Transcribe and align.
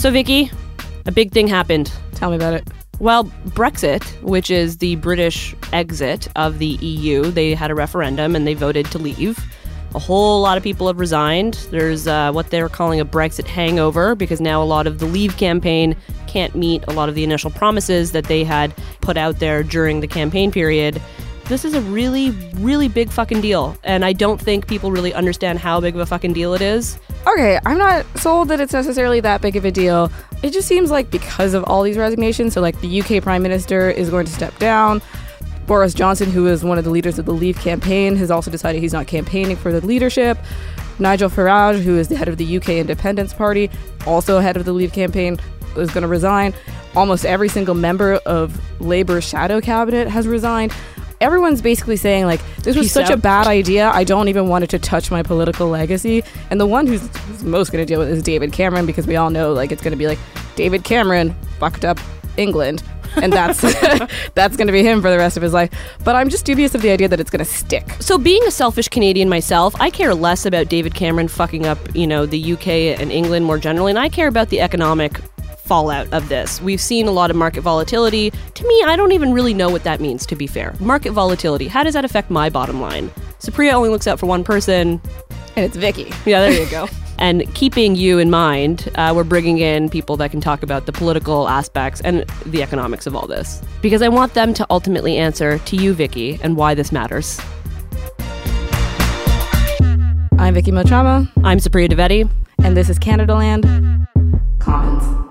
So, 0.00 0.10
Vicky, 0.10 0.50
a 1.04 1.12
big 1.12 1.30
thing 1.30 1.46
happened. 1.46 1.92
Tell 2.14 2.30
me 2.30 2.36
about 2.36 2.54
it. 2.54 2.66
Well, 3.00 3.24
Brexit, 3.48 4.02
which 4.22 4.50
is 4.50 4.78
the 4.78 4.96
British 4.96 5.54
exit 5.74 6.26
of 6.36 6.58
the 6.58 6.68
EU, 6.68 7.24
they 7.24 7.52
had 7.52 7.70
a 7.70 7.74
referendum 7.74 8.34
and 8.34 8.46
they 8.46 8.54
voted 8.54 8.86
to 8.92 8.98
leave. 8.98 9.38
A 9.94 9.98
whole 9.98 10.40
lot 10.40 10.56
of 10.56 10.64
people 10.64 10.86
have 10.86 10.98
resigned. 10.98 11.52
There's 11.70 12.06
uh, 12.06 12.32
what 12.32 12.48
they're 12.48 12.70
calling 12.70 12.98
a 12.98 13.04
Brexit 13.04 13.46
hangover 13.46 14.14
because 14.14 14.40
now 14.40 14.62
a 14.62 14.64
lot 14.64 14.86
of 14.86 15.00
the 15.00 15.04
Leave 15.04 15.36
campaign 15.36 15.94
can't 16.26 16.54
meet 16.54 16.82
a 16.88 16.92
lot 16.92 17.10
of 17.10 17.14
the 17.14 17.22
initial 17.22 17.50
promises 17.50 18.12
that 18.12 18.24
they 18.24 18.42
had 18.42 18.74
put 19.02 19.18
out 19.18 19.38
there 19.38 19.62
during 19.62 20.00
the 20.00 20.08
campaign 20.08 20.50
period. 20.50 21.02
This 21.50 21.64
is 21.64 21.74
a 21.74 21.80
really, 21.80 22.30
really 22.58 22.86
big 22.86 23.10
fucking 23.10 23.40
deal. 23.40 23.76
And 23.82 24.04
I 24.04 24.12
don't 24.12 24.40
think 24.40 24.68
people 24.68 24.92
really 24.92 25.12
understand 25.12 25.58
how 25.58 25.80
big 25.80 25.96
of 25.96 26.00
a 26.00 26.06
fucking 26.06 26.32
deal 26.32 26.54
it 26.54 26.60
is. 26.60 26.96
Okay, 27.26 27.58
I'm 27.66 27.76
not 27.76 28.06
sold 28.16 28.46
that 28.50 28.60
it's 28.60 28.72
necessarily 28.72 29.18
that 29.18 29.40
big 29.40 29.56
of 29.56 29.64
a 29.64 29.72
deal. 29.72 30.12
It 30.44 30.52
just 30.52 30.68
seems 30.68 30.92
like 30.92 31.10
because 31.10 31.52
of 31.54 31.64
all 31.64 31.82
these 31.82 31.98
resignations, 31.98 32.54
so 32.54 32.60
like 32.60 32.80
the 32.80 33.00
UK 33.00 33.20
Prime 33.20 33.42
Minister 33.42 33.90
is 33.90 34.10
going 34.10 34.26
to 34.26 34.32
step 34.32 34.56
down. 34.60 35.02
Boris 35.66 35.92
Johnson, 35.92 36.30
who 36.30 36.46
is 36.46 36.62
one 36.62 36.78
of 36.78 36.84
the 36.84 36.90
leaders 36.90 37.18
of 37.18 37.26
the 37.26 37.34
Leave 37.34 37.58
campaign, 37.58 38.14
has 38.14 38.30
also 38.30 38.48
decided 38.48 38.80
he's 38.80 38.92
not 38.92 39.08
campaigning 39.08 39.56
for 39.56 39.72
the 39.72 39.84
leadership. 39.84 40.38
Nigel 41.00 41.28
Farage, 41.28 41.80
who 41.80 41.98
is 41.98 42.06
the 42.06 42.14
head 42.14 42.28
of 42.28 42.36
the 42.36 42.58
UK 42.58 42.68
Independence 42.68 43.34
Party, 43.34 43.68
also 44.06 44.38
head 44.38 44.56
of 44.56 44.64
the 44.64 44.72
Leave 44.72 44.92
campaign, 44.92 45.36
is 45.76 45.90
going 45.90 46.02
to 46.02 46.08
resign. 46.08 46.54
Almost 46.94 47.24
every 47.24 47.48
single 47.48 47.74
member 47.74 48.14
of 48.24 48.56
Labour's 48.80 49.24
shadow 49.24 49.60
cabinet 49.60 50.06
has 50.06 50.28
resigned 50.28 50.72
everyone's 51.20 51.60
basically 51.60 51.96
saying 51.96 52.24
like 52.26 52.40
this 52.56 52.76
was 52.76 52.86
Peace 52.86 52.92
such 52.92 53.10
a 53.10 53.16
bad 53.16 53.46
idea. 53.46 53.90
I 53.90 54.04
don't 54.04 54.28
even 54.28 54.48
want 54.48 54.64
it 54.64 54.70
to 54.70 54.78
touch 54.78 55.10
my 55.10 55.22
political 55.22 55.68
legacy. 55.68 56.22
And 56.50 56.60
the 56.60 56.66
one 56.66 56.86
who's, 56.86 57.06
who's 57.18 57.44
most 57.44 57.72
going 57.72 57.84
to 57.84 57.86
deal 57.86 57.98
with 57.98 58.08
it 58.08 58.12
is 58.12 58.22
David 58.22 58.52
Cameron 58.52 58.86
because 58.86 59.06
we 59.06 59.16
all 59.16 59.30
know 59.30 59.52
like 59.52 59.72
it's 59.72 59.82
going 59.82 59.92
to 59.92 59.98
be 59.98 60.06
like 60.06 60.18
David 60.56 60.84
Cameron 60.84 61.34
fucked 61.58 61.84
up 61.84 61.98
England. 62.36 62.82
and 63.16 63.32
that's 63.32 63.60
that's 64.34 64.56
going 64.56 64.68
to 64.68 64.72
be 64.72 64.82
him 64.82 65.02
for 65.02 65.10
the 65.10 65.18
rest 65.18 65.36
of 65.36 65.42
his 65.42 65.52
life. 65.52 65.70
But 66.04 66.14
I'm 66.14 66.28
just 66.28 66.44
dubious 66.44 66.74
of 66.74 66.82
the 66.82 66.90
idea 66.90 67.08
that 67.08 67.20
it's 67.20 67.30
going 67.30 67.44
to 67.44 67.50
stick. 67.50 67.90
So, 67.98 68.18
being 68.18 68.42
a 68.44 68.50
selfish 68.50 68.88
Canadian 68.88 69.28
myself, 69.28 69.74
I 69.80 69.90
care 69.90 70.14
less 70.14 70.46
about 70.46 70.68
David 70.68 70.94
Cameron 70.94 71.26
fucking 71.26 71.66
up, 71.66 71.78
you 71.94 72.06
know, 72.06 72.24
the 72.24 72.52
UK 72.52 72.68
and 72.68 73.10
England 73.10 73.46
more 73.46 73.58
generally, 73.58 73.90
and 73.90 73.98
I 73.98 74.08
care 74.08 74.28
about 74.28 74.50
the 74.50 74.60
economic 74.60 75.20
fallout 75.70 76.12
of 76.12 76.28
this. 76.28 76.60
We've 76.60 76.80
seen 76.80 77.06
a 77.06 77.12
lot 77.12 77.30
of 77.30 77.36
market 77.36 77.60
volatility. 77.60 78.32
To 78.32 78.66
me, 78.66 78.82
I 78.86 78.96
don't 78.96 79.12
even 79.12 79.32
really 79.32 79.54
know 79.54 79.68
what 79.70 79.84
that 79.84 80.00
means, 80.00 80.26
to 80.26 80.34
be 80.34 80.48
fair. 80.48 80.74
Market 80.80 81.12
volatility, 81.12 81.68
how 81.68 81.84
does 81.84 81.94
that 81.94 82.04
affect 82.04 82.28
my 82.28 82.50
bottom 82.50 82.80
line? 82.80 83.08
Supriya 83.38 83.72
only 83.74 83.88
looks 83.88 84.08
out 84.08 84.18
for 84.18 84.26
one 84.26 84.42
person. 84.42 85.00
And 85.54 85.64
it's 85.64 85.76
Vicky. 85.76 86.12
Yeah, 86.26 86.40
there 86.40 86.60
you 86.60 86.68
go. 86.68 86.88
and 87.20 87.54
keeping 87.54 87.94
you 87.94 88.18
in 88.18 88.30
mind, 88.30 88.90
uh, 88.96 89.12
we're 89.14 89.22
bringing 89.22 89.58
in 89.58 89.88
people 89.88 90.16
that 90.16 90.32
can 90.32 90.40
talk 90.40 90.64
about 90.64 90.86
the 90.86 90.92
political 90.92 91.48
aspects 91.48 92.00
and 92.00 92.24
the 92.46 92.64
economics 92.64 93.06
of 93.06 93.14
all 93.14 93.28
this. 93.28 93.62
Because 93.80 94.02
I 94.02 94.08
want 94.08 94.34
them 94.34 94.52
to 94.54 94.66
ultimately 94.70 95.18
answer 95.18 95.60
to 95.60 95.76
you, 95.76 95.94
Vicky, 95.94 96.40
and 96.42 96.56
why 96.56 96.74
this 96.74 96.90
matters. 96.90 97.40
I'm 100.36 100.52
Vicky 100.52 100.72
Mochama, 100.72 101.30
I'm 101.44 101.58
Supriya 101.58 101.88
Dwivedi. 101.90 102.28
and 102.64 102.76
this 102.76 102.90
is 102.90 102.98
Canadaland 102.98 104.08
Commons. 104.58 105.29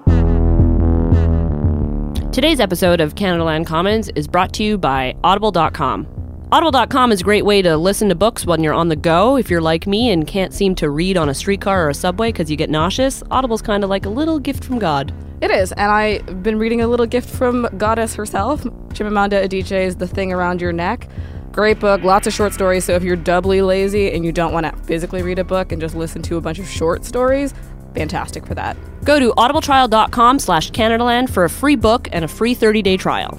Today's 2.32 2.60
episode 2.60 3.02
of 3.02 3.16
Canadaland 3.16 3.66
Commons 3.66 4.08
is 4.10 4.28
brought 4.28 4.54
to 4.54 4.64
you 4.64 4.78
by 4.78 5.16
Audible.com. 5.24 6.08
Audible.com 6.52 7.12
is 7.12 7.22
a 7.22 7.24
great 7.24 7.44
way 7.44 7.64
to 7.64 7.76
listen 7.76 8.08
to 8.10 8.14
books 8.14 8.46
when 8.46 8.62
you're 8.62 8.74
on 8.74 8.88
the 8.88 8.96
go. 8.96 9.36
If 9.36 9.50
you're 9.50 9.62
like 9.62 9.88
me 9.88 10.12
and 10.12 10.28
can't 10.28 10.54
seem 10.54 10.76
to 10.76 10.92
read 10.92 11.18
on 11.18 11.28
a 11.28 11.34
streetcar 11.34 11.88
or 11.88 11.90
a 11.90 11.94
subway 11.96 12.32
because 12.32 12.52
you 12.52 12.56
get 12.56 12.70
nauseous, 12.70 13.24
Audible's 13.32 13.64
kind 13.64 13.84
of 13.84 13.90
like 13.90 14.06
a 14.06 14.10
little 14.10 14.38
gift 14.38 14.64
from 14.64 14.78
God. 14.78 15.12
It 15.42 15.50
is, 15.50 15.72
and 15.72 15.92
I've 15.92 16.44
been 16.44 16.60
reading 16.60 16.82
a 16.82 16.88
little 16.88 17.08
gift 17.08 17.32
from 17.32 17.68
Goddess 17.78 18.14
herself, 18.14 18.64
Chimamanda 18.90 19.44
Adichie's 19.44 19.96
The 19.96 20.08
Thing 20.08 20.32
Around 20.32 20.62
Your 20.62 20.72
Neck. 20.72 21.10
Great 21.52 21.80
book, 21.80 22.04
lots 22.04 22.28
of 22.28 22.34
short 22.34 22.54
stories. 22.54 22.86
So 22.86 22.94
if 22.94 23.02
you're 23.02 23.16
doubly 23.16 23.64
lazy 23.64 24.12
and 24.12 24.24
you 24.24 24.32
don't 24.32 24.54
want 24.54 24.68
to 24.68 24.84
physically 24.84 25.24
read 25.24 25.40
a 25.40 25.44
book 25.44 25.72
and 25.72 25.82
just 25.82 25.96
listen 25.96 26.22
to 26.22 26.38
a 26.38 26.42
bunch 26.42 26.60
of 26.60 26.68
short 26.70 27.06
stories, 27.06 27.56
fantastic 27.94 28.46
for 28.46 28.56
that. 28.56 28.78
Go 29.04 29.20
to 29.20 29.32
audibletrial.com 29.32 30.40
slash 30.40 30.72
Canadaland 30.72 31.30
for 31.30 31.44
a 31.44 31.50
free 31.50 31.76
book 31.76 32.08
and 32.12 32.26
a 32.26 32.28
free 32.28 32.56
30-day 32.56 32.98
trial. 32.98 33.38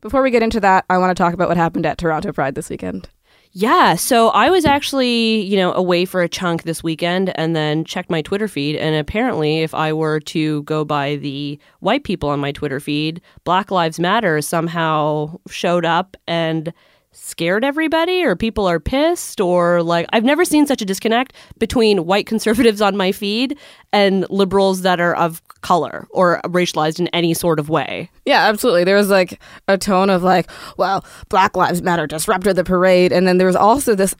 Before 0.00 0.22
we 0.22 0.30
get 0.30 0.42
into 0.42 0.60
that, 0.60 0.84
I 0.90 0.98
want 0.98 1.16
to 1.16 1.22
talk 1.22 1.32
about 1.32 1.48
what 1.48 1.56
happened 1.56 1.86
at 1.86 1.96
Toronto 1.96 2.30
Pride 2.30 2.54
this 2.54 2.68
weekend. 2.68 3.08
Yeah, 3.56 3.94
so 3.94 4.30
I 4.30 4.50
was 4.50 4.64
actually, 4.64 5.42
you 5.42 5.56
know, 5.56 5.72
away 5.72 6.04
for 6.04 6.22
a 6.22 6.28
chunk 6.28 6.64
this 6.64 6.82
weekend 6.82 7.32
and 7.38 7.54
then 7.54 7.84
checked 7.84 8.10
my 8.10 8.20
Twitter 8.20 8.48
feed. 8.48 8.74
And 8.74 8.96
apparently, 8.96 9.60
if 9.60 9.72
I 9.72 9.92
were 9.92 10.18
to 10.20 10.64
go 10.64 10.84
by 10.84 11.16
the 11.16 11.58
white 11.78 12.02
people 12.02 12.28
on 12.28 12.40
my 12.40 12.50
Twitter 12.50 12.80
feed, 12.80 13.20
Black 13.44 13.70
Lives 13.70 14.00
Matter 14.00 14.42
somehow 14.42 15.38
showed 15.48 15.84
up 15.84 16.16
and 16.26 16.72
scared 17.14 17.64
everybody, 17.64 18.24
or 18.24 18.36
people 18.36 18.66
are 18.66 18.78
pissed, 18.80 19.40
or 19.40 19.82
like, 19.82 20.06
I've 20.12 20.24
never 20.24 20.44
seen 20.44 20.66
such 20.66 20.82
a 20.82 20.84
disconnect 20.84 21.32
between 21.58 22.04
white 22.06 22.26
conservatives 22.26 22.82
on 22.82 22.96
my 22.96 23.12
feed 23.12 23.56
and 23.92 24.28
liberals 24.28 24.82
that 24.82 25.00
are 25.00 25.14
of 25.16 25.42
color 25.62 26.06
or 26.10 26.40
racialized 26.44 27.00
in 27.00 27.08
any 27.08 27.32
sort 27.32 27.58
of 27.58 27.68
way. 27.68 28.10
Yeah, 28.26 28.46
absolutely. 28.48 28.84
There 28.84 28.96
was 28.96 29.08
like 29.08 29.40
a 29.68 29.78
tone 29.78 30.10
of 30.10 30.22
like, 30.22 30.50
well, 30.76 31.04
Black 31.28 31.56
Lives 31.56 31.80
Matter 31.80 32.06
disrupted 32.06 32.56
the 32.56 32.64
parade. 32.64 33.12
And 33.12 33.26
then 33.26 33.38
there 33.38 33.46
was 33.46 33.56
also 33.56 33.94
this 33.94 34.14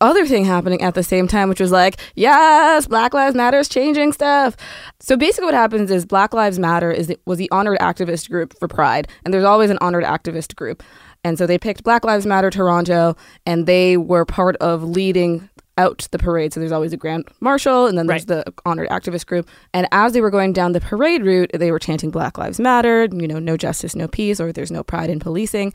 other 0.00 0.26
thing 0.26 0.44
happening 0.44 0.80
at 0.82 0.94
the 0.94 1.02
same 1.02 1.26
time, 1.26 1.48
which 1.48 1.60
was 1.60 1.72
like, 1.72 1.98
yes, 2.14 2.86
Black 2.86 3.14
Lives 3.14 3.34
Matter 3.34 3.58
is 3.58 3.68
changing 3.68 4.12
stuff. 4.12 4.56
So 5.00 5.16
basically, 5.16 5.46
what 5.46 5.54
happens 5.54 5.90
is 5.90 6.06
Black 6.06 6.32
Lives 6.32 6.58
Matter 6.58 6.90
is 6.90 7.12
was 7.26 7.38
the 7.38 7.50
honored 7.50 7.78
activist 7.80 8.30
group 8.30 8.56
for 8.58 8.68
Pride, 8.68 9.08
and 9.24 9.34
there's 9.34 9.44
always 9.44 9.70
an 9.70 9.78
honored 9.80 10.04
activist 10.04 10.54
group. 10.54 10.82
And 11.24 11.36
so 11.38 11.46
they 11.46 11.58
picked 11.58 11.82
Black 11.82 12.04
Lives 12.04 12.26
Matter 12.26 12.50
Toronto, 12.50 13.16
and 13.44 13.66
they 13.66 13.96
were 13.96 14.24
part 14.24 14.56
of 14.56 14.82
leading 14.84 15.48
out 15.76 16.08
the 16.10 16.18
parade. 16.18 16.52
So 16.52 16.60
there's 16.60 16.72
always 16.72 16.92
a 16.92 16.96
grand 16.96 17.28
marshal, 17.40 17.86
and 17.86 17.96
then 17.96 18.06
there's 18.06 18.26
Right. 18.28 18.44
the 18.44 18.52
honored 18.66 18.88
activist 18.88 19.26
group. 19.26 19.48
And 19.72 19.86
as 19.92 20.12
they 20.12 20.20
were 20.20 20.30
going 20.30 20.52
down 20.52 20.72
the 20.72 20.80
parade 20.80 21.24
route, 21.24 21.50
they 21.54 21.70
were 21.70 21.78
chanting 21.78 22.10
Black 22.10 22.36
Lives 22.36 22.58
Matter, 22.58 23.08
you 23.12 23.28
know, 23.28 23.38
no 23.38 23.56
justice, 23.56 23.94
no 23.94 24.08
peace, 24.08 24.40
or 24.40 24.52
there's 24.52 24.72
no 24.72 24.82
pride 24.82 25.08
in 25.10 25.20
policing. 25.20 25.72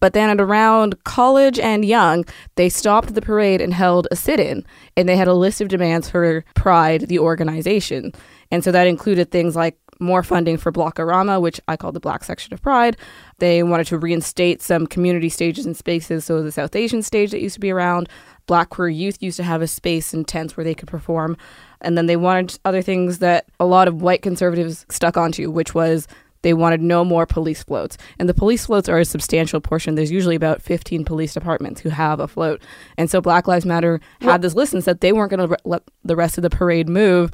But 0.00 0.12
then 0.12 0.28
at 0.28 0.40
around 0.40 1.02
college 1.04 1.58
and 1.58 1.84
Yonge, 1.84 2.28
they 2.56 2.68
stopped 2.68 3.14
the 3.14 3.22
parade 3.22 3.60
and 3.60 3.72
held 3.72 4.06
a 4.10 4.16
sit 4.16 4.38
in. 4.40 4.64
And 4.96 5.08
they 5.08 5.16
had 5.16 5.28
a 5.28 5.34
list 5.34 5.60
of 5.60 5.68
demands 5.68 6.10
for 6.10 6.44
Pride, 6.54 7.08
the 7.08 7.18
organization. 7.18 8.12
And 8.50 8.62
so 8.62 8.70
that 8.72 8.86
included 8.86 9.30
things 9.30 9.56
like 9.56 9.76
more 10.00 10.22
funding 10.22 10.56
for 10.56 10.72
Blockorama, 10.72 11.40
which 11.40 11.60
I 11.68 11.76
call 11.76 11.92
the 11.92 12.00
black 12.00 12.24
section 12.24 12.52
of 12.54 12.62
Pride. 12.62 12.96
They 13.38 13.62
wanted 13.62 13.86
to 13.88 13.98
reinstate 13.98 14.62
some 14.62 14.86
community 14.86 15.28
stages 15.28 15.66
and 15.66 15.76
spaces. 15.76 16.24
So 16.24 16.42
the 16.42 16.52
South 16.52 16.74
Asian 16.76 17.02
stage 17.02 17.30
that 17.30 17.40
used 17.40 17.54
to 17.54 17.60
be 17.60 17.70
around, 17.70 18.08
black 18.46 18.70
queer 18.70 18.88
youth 18.88 19.22
used 19.22 19.36
to 19.38 19.42
have 19.42 19.62
a 19.62 19.66
space 19.66 20.12
and 20.12 20.26
tents 20.26 20.56
where 20.56 20.64
they 20.64 20.74
could 20.74 20.88
perform. 20.88 21.36
And 21.80 21.98
then 21.98 22.06
they 22.06 22.16
wanted 22.16 22.58
other 22.64 22.82
things 22.82 23.18
that 23.18 23.46
a 23.60 23.66
lot 23.66 23.88
of 23.88 24.02
white 24.02 24.22
conservatives 24.22 24.86
stuck 24.88 25.16
onto, 25.16 25.50
which 25.50 25.74
was 25.74 26.08
they 26.44 26.52
wanted 26.52 26.82
no 26.82 27.04
more 27.06 27.24
police 27.24 27.62
floats. 27.62 27.96
And 28.18 28.28
the 28.28 28.34
police 28.34 28.66
floats 28.66 28.86
are 28.88 28.98
a 28.98 29.04
substantial 29.06 29.60
portion. 29.60 29.94
There's 29.94 30.12
usually 30.12 30.36
about 30.36 30.60
15 30.60 31.04
police 31.04 31.32
departments 31.32 31.80
who 31.80 31.88
have 31.88 32.20
a 32.20 32.28
float. 32.28 32.60
And 32.98 33.10
so 33.10 33.22
Black 33.22 33.48
Lives 33.48 33.64
Matter 33.64 33.98
had 34.20 34.42
this 34.42 34.54
list 34.54 34.74
and 34.74 34.84
said 34.84 35.00
they 35.00 35.12
weren't 35.12 35.30
going 35.30 35.40
to 35.40 35.48
re- 35.48 35.56
let 35.64 35.82
the 36.04 36.14
rest 36.14 36.36
of 36.36 36.42
the 36.42 36.50
parade 36.50 36.86
move 36.86 37.30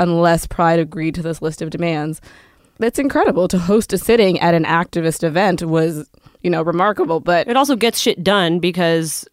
unless 0.00 0.46
Pride 0.46 0.78
agreed 0.78 1.14
to 1.16 1.22
this 1.22 1.42
list 1.42 1.62
of 1.62 1.70
demands. 1.70 2.20
That's 2.78 2.98
incredible 2.98 3.48
to 3.48 3.58
host 3.58 3.92
a 3.92 3.98
sitting 3.98 4.38
at 4.40 4.54
an 4.54 4.64
activist 4.64 5.24
event 5.24 5.62
was, 5.62 6.08
you 6.42 6.50
know, 6.50 6.62
remarkable, 6.62 7.20
but 7.20 7.48
It 7.48 7.56
also 7.56 7.74
gets 7.74 7.98
shit 7.98 8.22
done 8.22 8.60
because 8.60 9.26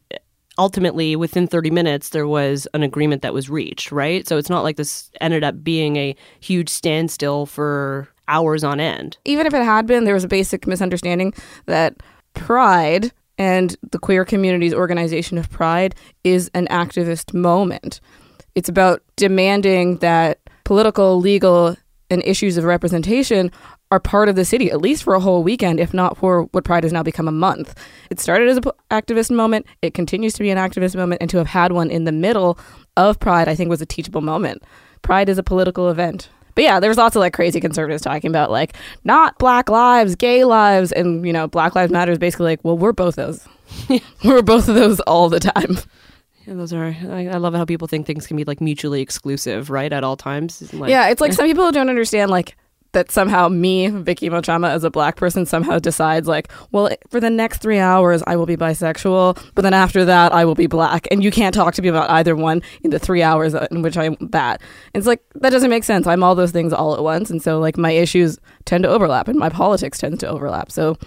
ultimately 0.57 1.15
within 1.15 1.47
30 1.47 1.69
minutes 1.69 2.09
there 2.09 2.27
was 2.27 2.67
an 2.73 2.81
agreement 2.81 3.21
that 3.21 3.33
was 3.33 3.49
reached, 3.49 3.91
right? 3.91 4.27
So 4.27 4.37
it's 4.37 4.49
not 4.49 4.63
like 4.63 4.77
this 4.77 5.11
ended 5.21 5.43
up 5.43 5.63
being 5.63 5.95
a 5.97 6.15
huge 6.39 6.69
standstill 6.69 7.45
for 7.45 8.07
hours 8.27 8.63
on 8.63 8.79
end. 8.79 9.17
even 9.25 9.45
if 9.45 9.53
it 9.53 9.63
had 9.63 9.85
been, 9.85 10.05
there 10.05 10.15
was 10.15 10.23
a 10.23 10.27
basic 10.27 10.65
misunderstanding 10.65 11.33
that 11.67 11.95
Pride 12.33 13.11
and 13.37 13.75
the 13.91 13.99
queer 13.99 14.25
community's 14.25 14.73
organization 14.73 15.37
of 15.37 15.49
Pride 15.51 15.93
is 16.23 16.49
an 16.53 16.67
activist 16.67 17.33
moment. 17.33 18.01
It's 18.55 18.69
about 18.69 19.03
demanding 19.15 19.97
that 19.97 20.39
political, 20.65 21.19
legal, 21.19 21.77
and 22.09 22.21
issues 22.25 22.57
of 22.57 22.65
representation 22.65 23.51
are 23.91 23.99
part 23.99 24.29
of 24.29 24.35
the 24.35 24.45
city, 24.45 24.69
at 24.69 24.81
least 24.81 25.03
for 25.03 25.13
a 25.13 25.19
whole 25.19 25.43
weekend, 25.43 25.79
if 25.79 25.93
not 25.93 26.17
for 26.17 26.43
what 26.51 26.63
Pride 26.63 26.83
has 26.83 26.91
now 26.91 27.03
become 27.03 27.27
a 27.27 27.31
month. 27.31 27.75
It 28.09 28.19
started 28.19 28.49
as 28.49 28.57
an 28.57 28.63
activist 28.91 29.31
moment, 29.31 29.65
it 29.81 29.93
continues 29.93 30.33
to 30.33 30.43
be 30.43 30.49
an 30.49 30.57
activist 30.57 30.95
moment, 30.95 31.21
and 31.21 31.29
to 31.29 31.37
have 31.37 31.47
had 31.47 31.71
one 31.71 31.89
in 31.89 32.03
the 32.03 32.11
middle 32.11 32.59
of 32.97 33.19
Pride, 33.19 33.47
I 33.47 33.55
think 33.55 33.69
was 33.69 33.81
a 33.81 33.85
teachable 33.85 34.21
moment. 34.21 34.63
Pride 35.01 35.29
is 35.29 35.37
a 35.37 35.43
political 35.43 35.89
event. 35.89 36.29
But 36.55 36.63
yeah, 36.63 36.79
there 36.79 36.89
was 36.89 36.97
lots 36.97 37.15
of 37.15 37.19
like 37.19 37.33
crazy 37.33 37.59
conservatives 37.59 38.01
talking 38.01 38.29
about 38.29 38.49
like 38.49 38.75
not 39.03 39.37
black 39.37 39.69
lives, 39.69 40.15
gay 40.15 40.45
lives, 40.45 40.91
and 40.93 41.25
you 41.25 41.33
know, 41.33 41.47
Black 41.47 41.75
Lives 41.75 41.91
Matter 41.91 42.13
is 42.13 42.17
basically 42.17 42.45
like, 42.45 42.59
well, 42.63 42.77
we're 42.77 42.93
both 42.93 43.15
those. 43.15 43.45
we're 44.23 44.41
both 44.41 44.69
of 44.69 44.75
those 44.75 45.01
all 45.01 45.27
the 45.27 45.41
time. 45.41 45.77
Those 46.47 46.73
are. 46.73 46.95
I, 47.09 47.27
I 47.27 47.37
love 47.37 47.53
how 47.53 47.65
people 47.65 47.87
think 47.87 48.05
things 48.05 48.27
can 48.27 48.37
be 48.37 48.43
like 48.43 48.61
mutually 48.61 49.01
exclusive, 49.01 49.69
right? 49.69 49.91
At 49.91 50.03
all 50.03 50.17
times. 50.17 50.73
Like, 50.73 50.89
yeah, 50.89 51.09
it's 51.09 51.21
like 51.21 51.33
some 51.33 51.45
people 51.45 51.71
don't 51.71 51.89
understand 51.89 52.31
like 52.31 52.55
that 52.95 53.11
somehow 53.11 53.49
me, 53.49 53.89
Vicky 53.89 54.29
Mochama, 54.29 54.69
as 54.69 54.83
a 54.83 54.89
black 54.89 55.17
person, 55.17 55.45
somehow 55.45 55.77
decides 55.79 56.27
like, 56.27 56.49
well, 56.71 56.89
for 57.09 57.19
the 57.19 57.29
next 57.29 57.61
three 57.61 57.77
hours 57.77 58.23
I 58.25 58.37
will 58.37 58.45
be 58.45 58.55
bisexual, 58.55 59.37
but 59.53 59.63
then 59.63 59.73
after 59.73 60.05
that 60.05 60.31
I 60.33 60.45
will 60.45 60.55
be 60.55 60.65
black, 60.65 61.05
and 61.11 61.23
you 61.23 61.29
can't 61.29 61.53
talk 61.53 61.73
to 61.75 61.81
me 61.81 61.89
about 61.89 62.09
either 62.09 62.35
one 62.35 62.61
in 62.83 62.91
the 62.91 62.99
three 62.99 63.21
hours 63.21 63.53
uh, 63.53 63.67
in 63.69 63.81
which 63.81 63.97
I'm 63.97 64.15
that. 64.21 64.61
And 64.93 65.01
it's 65.01 65.07
like 65.07 65.21
that 65.35 65.49
doesn't 65.49 65.69
make 65.69 65.83
sense. 65.83 66.07
I'm 66.07 66.23
all 66.23 66.35
those 66.35 66.51
things 66.51 66.73
all 66.73 66.95
at 66.95 67.03
once, 67.03 67.29
and 67.29 67.43
so 67.43 67.59
like 67.59 67.77
my 67.77 67.91
issues 67.91 68.39
tend 68.63 68.83
to 68.85 68.89
overlap, 68.89 69.27
and 69.27 69.37
my 69.37 69.49
politics 69.49 69.99
tends 69.99 70.19
to 70.19 70.27
overlap. 70.27 70.71
So 70.71 70.97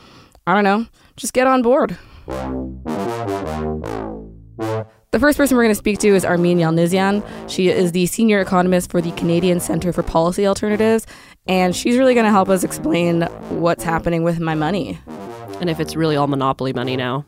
I 0.46 0.55
don't 0.55 0.64
know, 0.64 0.87
just 1.17 1.32
get 1.32 1.46
on 1.46 1.62
board. 1.62 1.96
The 5.10 5.19
first 5.19 5.38
person 5.38 5.56
we're 5.56 5.62
going 5.62 5.70
to 5.70 5.78
speak 5.78 5.99
to 6.00 6.08
is 6.08 6.22
Armine 6.22 6.58
Yalnizyan. 6.58 7.25
She 7.49 7.70
is 7.70 7.93
the 7.93 8.05
senior 8.05 8.40
economist 8.43 8.90
for 8.90 9.00
the 9.00 9.10
Canadian 9.12 9.58
Centre 9.58 9.90
for 9.90 10.02
Policy 10.02 10.46
Alternatives, 10.46 11.06
and 11.46 11.75
she's 11.75 11.96
really 11.96 12.12
going 12.12 12.26
to 12.26 12.31
help 12.31 12.50
us 12.50 12.62
explain 12.62 13.22
what's 13.49 13.82
happening 13.82 14.22
with 14.22 14.38
my 14.38 14.55
money. 14.55 15.00
And 15.62 15.70
if 15.70 15.81
it's 15.81 15.96
really 15.96 16.14
all 16.14 16.26
monopoly 16.26 16.75
money 16.75 16.94
now. 16.94 17.25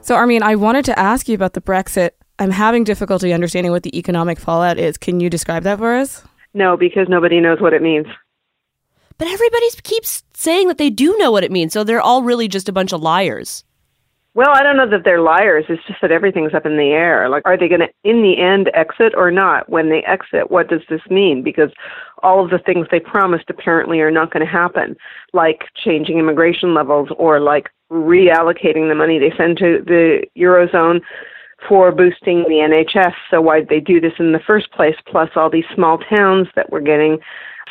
So, 0.00 0.14
Armine, 0.14 0.42
I 0.42 0.54
wanted 0.54 0.86
to 0.86 0.98
ask 0.98 1.28
you 1.28 1.34
about 1.34 1.52
the 1.52 1.60
Brexit. 1.60 2.12
I'm 2.38 2.50
having 2.50 2.84
difficulty 2.84 3.34
understanding 3.34 3.72
what 3.72 3.82
the 3.82 3.94
economic 3.98 4.40
fallout 4.40 4.78
is. 4.78 4.96
Can 4.96 5.20
you 5.20 5.28
describe 5.28 5.64
that 5.64 5.76
for 5.76 5.96
us? 5.96 6.24
No, 6.54 6.78
because 6.78 7.10
nobody 7.10 7.40
knows 7.40 7.60
what 7.60 7.74
it 7.74 7.82
means. 7.82 8.06
But 9.18 9.28
everybody 9.28 9.66
keeps 9.82 10.22
saying 10.32 10.68
that 10.68 10.78
they 10.78 10.88
do 10.88 11.14
know 11.18 11.30
what 11.30 11.44
it 11.44 11.52
means, 11.52 11.74
so 11.74 11.84
they're 11.84 12.00
all 12.00 12.22
really 12.22 12.48
just 12.48 12.70
a 12.70 12.72
bunch 12.72 12.94
of 12.94 13.02
liars. 13.02 13.64
Well, 14.38 14.54
I 14.54 14.62
don't 14.62 14.76
know 14.76 14.88
that 14.88 15.02
they're 15.04 15.20
liars. 15.20 15.64
It's 15.68 15.84
just 15.88 16.00
that 16.00 16.12
everything's 16.12 16.54
up 16.54 16.64
in 16.64 16.76
the 16.76 16.92
air. 16.92 17.28
Like, 17.28 17.42
are 17.44 17.58
they 17.58 17.66
going 17.66 17.80
to, 17.80 17.88
in 18.04 18.22
the 18.22 18.38
end, 18.40 18.70
exit 18.72 19.12
or 19.16 19.32
not? 19.32 19.68
When 19.68 19.90
they 19.90 20.04
exit, 20.04 20.48
what 20.48 20.68
does 20.68 20.82
this 20.88 21.00
mean? 21.10 21.42
Because 21.42 21.70
all 22.22 22.44
of 22.44 22.50
the 22.50 22.60
things 22.60 22.86
they 22.88 23.00
promised 23.00 23.50
apparently 23.50 23.98
are 23.98 24.12
not 24.12 24.32
going 24.32 24.46
to 24.46 24.52
happen, 24.52 24.96
like 25.32 25.64
changing 25.74 26.20
immigration 26.20 26.72
levels 26.72 27.08
or 27.18 27.40
like 27.40 27.70
reallocating 27.90 28.88
the 28.88 28.94
money 28.94 29.18
they 29.18 29.36
send 29.36 29.58
to 29.58 29.82
the 29.84 30.22
Eurozone 30.38 31.00
for 31.68 31.90
boosting 31.90 32.44
the 32.44 32.62
NHS. 32.94 33.14
So, 33.32 33.40
why'd 33.40 33.68
they 33.68 33.80
do 33.80 34.00
this 34.00 34.12
in 34.20 34.30
the 34.30 34.46
first 34.46 34.70
place? 34.70 34.94
Plus, 35.10 35.30
all 35.34 35.50
these 35.50 35.64
small 35.74 35.98
towns 35.98 36.46
that 36.54 36.70
were 36.70 36.80
getting 36.80 37.18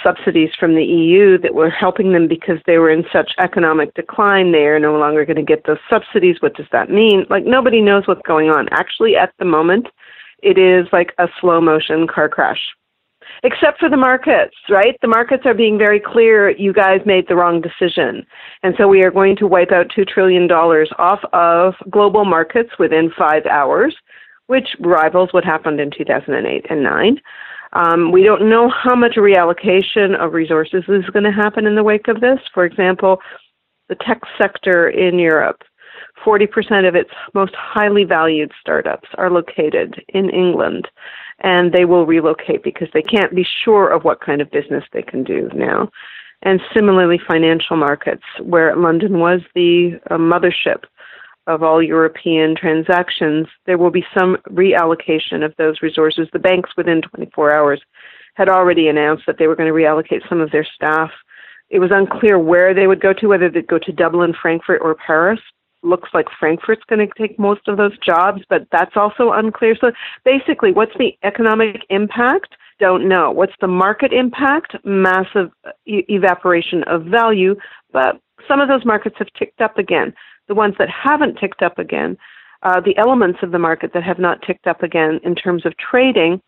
subsidies 0.03 0.49
from 0.59 0.75
the 0.75 0.83
EU 0.83 1.37
that 1.39 1.53
were 1.53 1.69
helping 1.69 2.13
them 2.13 2.27
because 2.27 2.59
they 2.65 2.77
were 2.77 2.89
in 2.89 3.05
such 3.11 3.31
economic 3.39 3.93
decline. 3.93 4.51
They 4.51 4.65
are 4.65 4.79
no 4.79 4.97
longer 4.97 5.25
going 5.25 5.37
to 5.37 5.43
get 5.43 5.65
those 5.65 5.77
subsidies. 5.89 6.37
What 6.39 6.55
does 6.55 6.67
that 6.71 6.89
mean? 6.89 7.25
Like 7.29 7.45
nobody 7.45 7.81
knows 7.81 8.07
what's 8.07 8.25
going 8.25 8.49
on. 8.49 8.67
Actually, 8.71 9.15
at 9.15 9.33
the 9.39 9.45
moment, 9.45 9.87
it 10.43 10.57
is 10.57 10.87
like 10.91 11.13
a 11.17 11.27
slow 11.39 11.61
motion 11.61 12.07
car 12.07 12.29
crash. 12.29 12.61
Except 13.43 13.79
for 13.79 13.89
the 13.89 13.97
markets, 13.97 14.55
right? 14.69 14.95
The 15.01 15.07
markets 15.07 15.43
are 15.45 15.53
being 15.53 15.77
very 15.77 15.99
clear 15.99 16.49
you 16.51 16.73
guys 16.73 17.01
made 17.05 17.27
the 17.27 17.35
wrong 17.35 17.61
decision. 17.61 18.25
And 18.63 18.73
so 18.77 18.87
we 18.87 19.03
are 19.03 19.11
going 19.11 19.35
to 19.37 19.47
wipe 19.47 19.71
out 19.71 19.91
$2 19.95 20.07
trillion 20.07 20.49
off 20.51 21.19
of 21.33 21.75
global 21.89 22.25
markets 22.25 22.71
within 22.79 23.11
five 23.17 23.45
hours, 23.45 23.95
which 24.47 24.69
rivals 24.79 25.29
what 25.33 25.43
happened 25.43 25.79
in 25.79 25.91
2008 25.95 26.65
and 26.69 26.83
9. 26.83 27.21
Um, 27.73 28.11
we 28.11 28.23
don't 28.23 28.49
know 28.49 28.69
how 28.69 28.95
much 28.95 29.15
reallocation 29.15 30.15
of 30.17 30.33
resources 30.33 30.83
is 30.87 31.05
going 31.11 31.23
to 31.23 31.31
happen 31.31 31.65
in 31.65 31.75
the 31.75 31.83
wake 31.83 32.07
of 32.07 32.21
this. 32.21 32.39
For 32.53 32.65
example, 32.65 33.19
the 33.89 33.95
tech 33.95 34.21
sector 34.37 34.89
in 34.89 35.19
Europe, 35.19 35.61
40% 36.25 36.87
of 36.87 36.95
its 36.95 37.11
most 37.33 37.53
highly 37.55 38.03
valued 38.03 38.51
startups 38.59 39.07
are 39.17 39.29
located 39.29 40.03
in 40.09 40.29
England, 40.29 40.87
and 41.41 41.71
they 41.71 41.85
will 41.85 42.05
relocate 42.05 42.63
because 42.63 42.87
they 42.93 43.01
can't 43.01 43.35
be 43.35 43.45
sure 43.63 43.89
of 43.89 44.03
what 44.03 44.21
kind 44.21 44.41
of 44.41 44.51
business 44.51 44.83
they 44.93 45.03
can 45.03 45.23
do 45.23 45.49
now. 45.53 45.89
And 46.43 46.61
similarly, 46.73 47.19
financial 47.27 47.77
markets, 47.77 48.23
where 48.41 48.75
London 48.75 49.19
was 49.19 49.41
the 49.55 49.99
uh, 50.11 50.17
mothership 50.17 50.83
of 51.47 51.63
all 51.63 51.81
European 51.81 52.55
transactions, 52.55 53.47
there 53.65 53.77
will 53.77 53.89
be 53.89 54.05
some 54.15 54.37
reallocation 54.49 55.43
of 55.43 55.53
those 55.57 55.81
resources. 55.81 56.27
The 56.31 56.39
banks 56.39 56.71
within 56.77 57.01
24 57.01 57.53
hours 57.53 57.81
had 58.35 58.49
already 58.49 58.87
announced 58.89 59.23
that 59.25 59.37
they 59.39 59.47
were 59.47 59.55
going 59.55 59.69
to 59.69 59.73
reallocate 59.73 60.27
some 60.29 60.41
of 60.41 60.51
their 60.51 60.67
staff. 60.75 61.09
It 61.69 61.79
was 61.79 61.89
unclear 61.91 62.37
where 62.37 62.73
they 62.73 62.85
would 62.85 63.01
go 63.01 63.13
to, 63.13 63.27
whether 63.27 63.49
they'd 63.49 63.67
go 63.67 63.79
to 63.79 63.91
Dublin, 63.91 64.33
Frankfurt, 64.39 64.81
or 64.83 64.95
Paris. 64.95 65.39
Looks 65.83 66.09
like 66.13 66.27
Frankfurt's 66.39 66.83
going 66.89 67.07
to 67.07 67.13
take 67.17 67.39
most 67.39 67.67
of 67.67 67.77
those 67.77 67.97
jobs, 67.99 68.41
but 68.49 68.67
that's 68.71 68.95
also 68.95 69.31
unclear. 69.31 69.75
So 69.79 69.91
basically, 70.25 70.71
what's 70.71 70.95
the 70.97 71.13
economic 71.23 71.77
impact? 71.89 72.55
Don't 72.79 73.07
know. 73.07 73.31
What's 73.31 73.55
the 73.61 73.67
market 73.67 74.11
impact? 74.11 74.75
Massive 74.83 75.51
evaporation 75.85 76.83
of 76.83 77.05
value, 77.05 77.55
but 77.91 78.19
some 78.47 78.59
of 78.59 78.67
those 78.67 78.85
markets 78.85 79.15
have 79.17 79.27
ticked 79.37 79.61
up 79.61 79.77
again 79.77 80.13
the 80.47 80.55
ones 80.55 80.75
that 80.79 80.89
haven't 80.89 81.37
ticked 81.37 81.61
up 81.61 81.77
again, 81.77 82.17
uh, 82.63 82.79
the 82.81 82.97
elements 82.97 83.39
of 83.43 83.51
the 83.51 83.59
market 83.59 83.91
that 83.93 84.03
have 84.03 84.19
not 84.19 84.41
ticked 84.41 84.67
up 84.67 84.83
again 84.83 85.19
in 85.23 85.35
terms 85.35 85.65
of 85.65 85.73
trading 85.77 86.41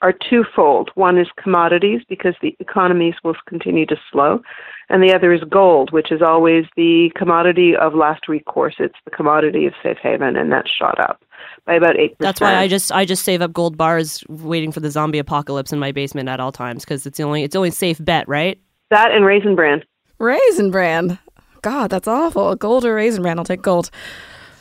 are 0.00 0.12
twofold. 0.12 0.90
One 0.94 1.18
is 1.18 1.26
commodities 1.42 2.02
because 2.08 2.34
the 2.40 2.56
economies 2.60 3.14
will 3.24 3.34
continue 3.48 3.84
to 3.86 3.96
slow, 4.12 4.40
and 4.88 5.02
the 5.02 5.12
other 5.12 5.32
is 5.32 5.42
gold, 5.50 5.92
which 5.92 6.12
is 6.12 6.22
always 6.22 6.66
the 6.76 7.10
commodity 7.16 7.74
of 7.74 7.94
last 7.94 8.28
recourse. 8.28 8.76
It's 8.78 8.94
the 9.04 9.10
commodity 9.10 9.66
of 9.66 9.74
safe 9.82 9.98
haven, 10.00 10.36
and 10.36 10.52
that 10.52 10.66
shot 10.68 11.00
up 11.00 11.24
by 11.66 11.74
about 11.74 11.98
eight 11.98 12.16
percent. 12.16 12.20
That's 12.20 12.40
why 12.40 12.54
I 12.54 12.68
just 12.68 12.92
I 12.92 13.04
just 13.04 13.24
save 13.24 13.42
up 13.42 13.52
gold 13.52 13.76
bars, 13.76 14.22
waiting 14.28 14.70
for 14.70 14.80
the 14.80 14.90
zombie 14.90 15.18
apocalypse 15.18 15.72
in 15.72 15.78
my 15.78 15.90
basement 15.90 16.28
at 16.28 16.38
all 16.38 16.52
times 16.52 16.84
because 16.84 17.04
it's 17.04 17.18
the 17.18 17.24
only 17.24 17.42
it's 17.42 17.54
the 17.54 17.58
only 17.58 17.70
safe 17.70 18.02
bet, 18.04 18.28
right? 18.28 18.60
That 18.90 19.10
and 19.10 19.24
raisin 19.24 19.56
bran. 19.56 19.82
Raisin 20.18 20.70
bran. 20.70 21.18
God, 21.62 21.90
that's 21.90 22.08
awful. 22.08 22.54
Gold 22.56 22.84
or 22.84 22.94
raisin 22.94 23.22
bran? 23.22 23.38
I'll 23.38 23.44
take 23.44 23.62
gold. 23.62 23.90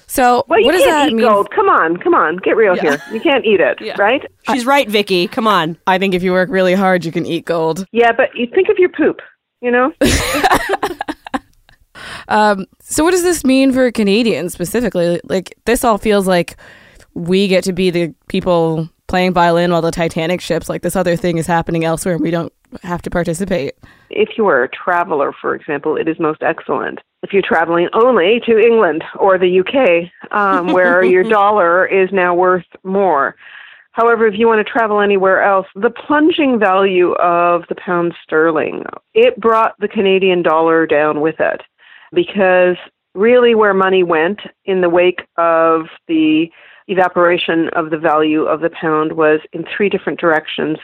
So 0.09 0.45
well, 0.47 0.63
what 0.63 0.71
does 0.71 0.85
that 0.85 1.09
eat 1.09 1.15
mean? 1.15 1.25
gold. 1.27 1.51
Come 1.51 1.67
on, 1.67 1.97
come 1.97 2.13
on, 2.13 2.37
get 2.37 2.55
real 2.55 2.75
Yeah. 2.77 2.81
here. 2.95 3.01
You 3.11 3.19
can't 3.19 3.43
eat 3.45 3.59
it, 3.59 3.77
Yeah. 3.81 3.95
right? 3.99 4.21
She's 4.51 4.65
right, 4.65 4.89
Vicky. 4.89 5.27
Come 5.27 5.47
on. 5.47 5.77
I 5.85 5.97
think 5.97 6.13
if 6.13 6.23
you 6.23 6.31
work 6.31 6.49
really 6.49 6.73
hard, 6.73 7.03
you 7.03 7.11
can 7.11 7.25
eat 7.25 7.43
gold. 7.45 7.85
Yeah, 7.91 8.13
but 8.13 8.29
you 8.33 8.47
think 8.53 8.69
of 8.69 8.77
your 8.79 8.89
poop. 8.89 9.19
You 9.61 9.71
know, 9.71 9.91
Um, 12.29 12.65
so 12.79 13.03
what 13.03 13.11
does 13.11 13.23
this 13.23 13.43
mean 13.43 13.71
for 13.71 13.91
Canadians 13.91 14.53
specifically? 14.53 15.19
Like 15.23 15.57
this 15.65 15.83
all 15.83 15.97
feels 15.97 16.27
like 16.27 16.57
we 17.15 17.47
get 17.47 17.63
to 17.63 17.73
be 17.73 17.89
the 17.89 18.13
people 18.27 18.87
playing 19.07 19.33
violin 19.33 19.71
while 19.71 19.81
the 19.81 19.89
Titanic 19.91 20.41
ships 20.41 20.69
like 20.69 20.83
this 20.83 20.95
other 20.95 21.15
thing 21.15 21.37
is 21.37 21.47
happening 21.47 21.85
elsewhere 21.85 22.13
and 22.15 22.21
we 22.23 22.29
don't 22.29 22.53
have 22.83 23.01
to 23.03 23.09
participate. 23.09 23.75
If 24.09 24.37
you 24.37 24.47
are 24.47 24.63
a 24.63 24.69
traveler, 24.69 25.33
for 25.41 25.55
example, 25.55 25.97
it 25.97 26.07
is 26.07 26.19
most 26.19 26.41
excellent. 26.41 26.99
If 27.23 27.33
you're 27.33 27.41
traveling 27.41 27.89
only 27.93 28.41
to 28.45 28.57
England 28.57 29.03
or 29.19 29.37
the 29.37 29.59
UK, 29.59 30.11
um, 30.31 30.67
where 30.73 31.03
your 31.03 31.23
dollar 31.23 31.85
is 31.85 32.09
now 32.11 32.35
worth 32.35 32.65
more. 32.83 33.35
However, 33.91 34.27
if 34.27 34.37
you 34.37 34.47
want 34.47 34.65
to 34.65 34.71
travel 34.71 35.01
anywhere 35.01 35.41
else, 35.41 35.65
the 35.73 35.89
plunging 35.89 36.59
value 36.59 37.13
of 37.13 37.63
the 37.67 37.75
pound 37.75 38.13
sterling, 38.23 38.83
it 39.15 39.39
brought 39.39 39.73
the 39.79 39.87
Canadian 39.87 40.43
dollar 40.43 40.85
down 40.85 41.19
with 41.19 41.39
it 41.39 41.61
because 42.13 42.75
really 43.15 43.55
where 43.55 43.73
money 43.73 44.03
went 44.03 44.39
in 44.65 44.81
the 44.81 44.89
wake 44.89 45.21
of 45.37 45.87
the 46.07 46.45
evaporation 46.87 47.69
of 47.69 47.89
the 47.89 47.97
value 47.97 48.43
of 48.43 48.61
the 48.61 48.69
pound 48.69 49.13
was 49.13 49.39
in 49.51 49.65
three 49.75 49.89
different 49.89 50.19
directions. 50.19 50.77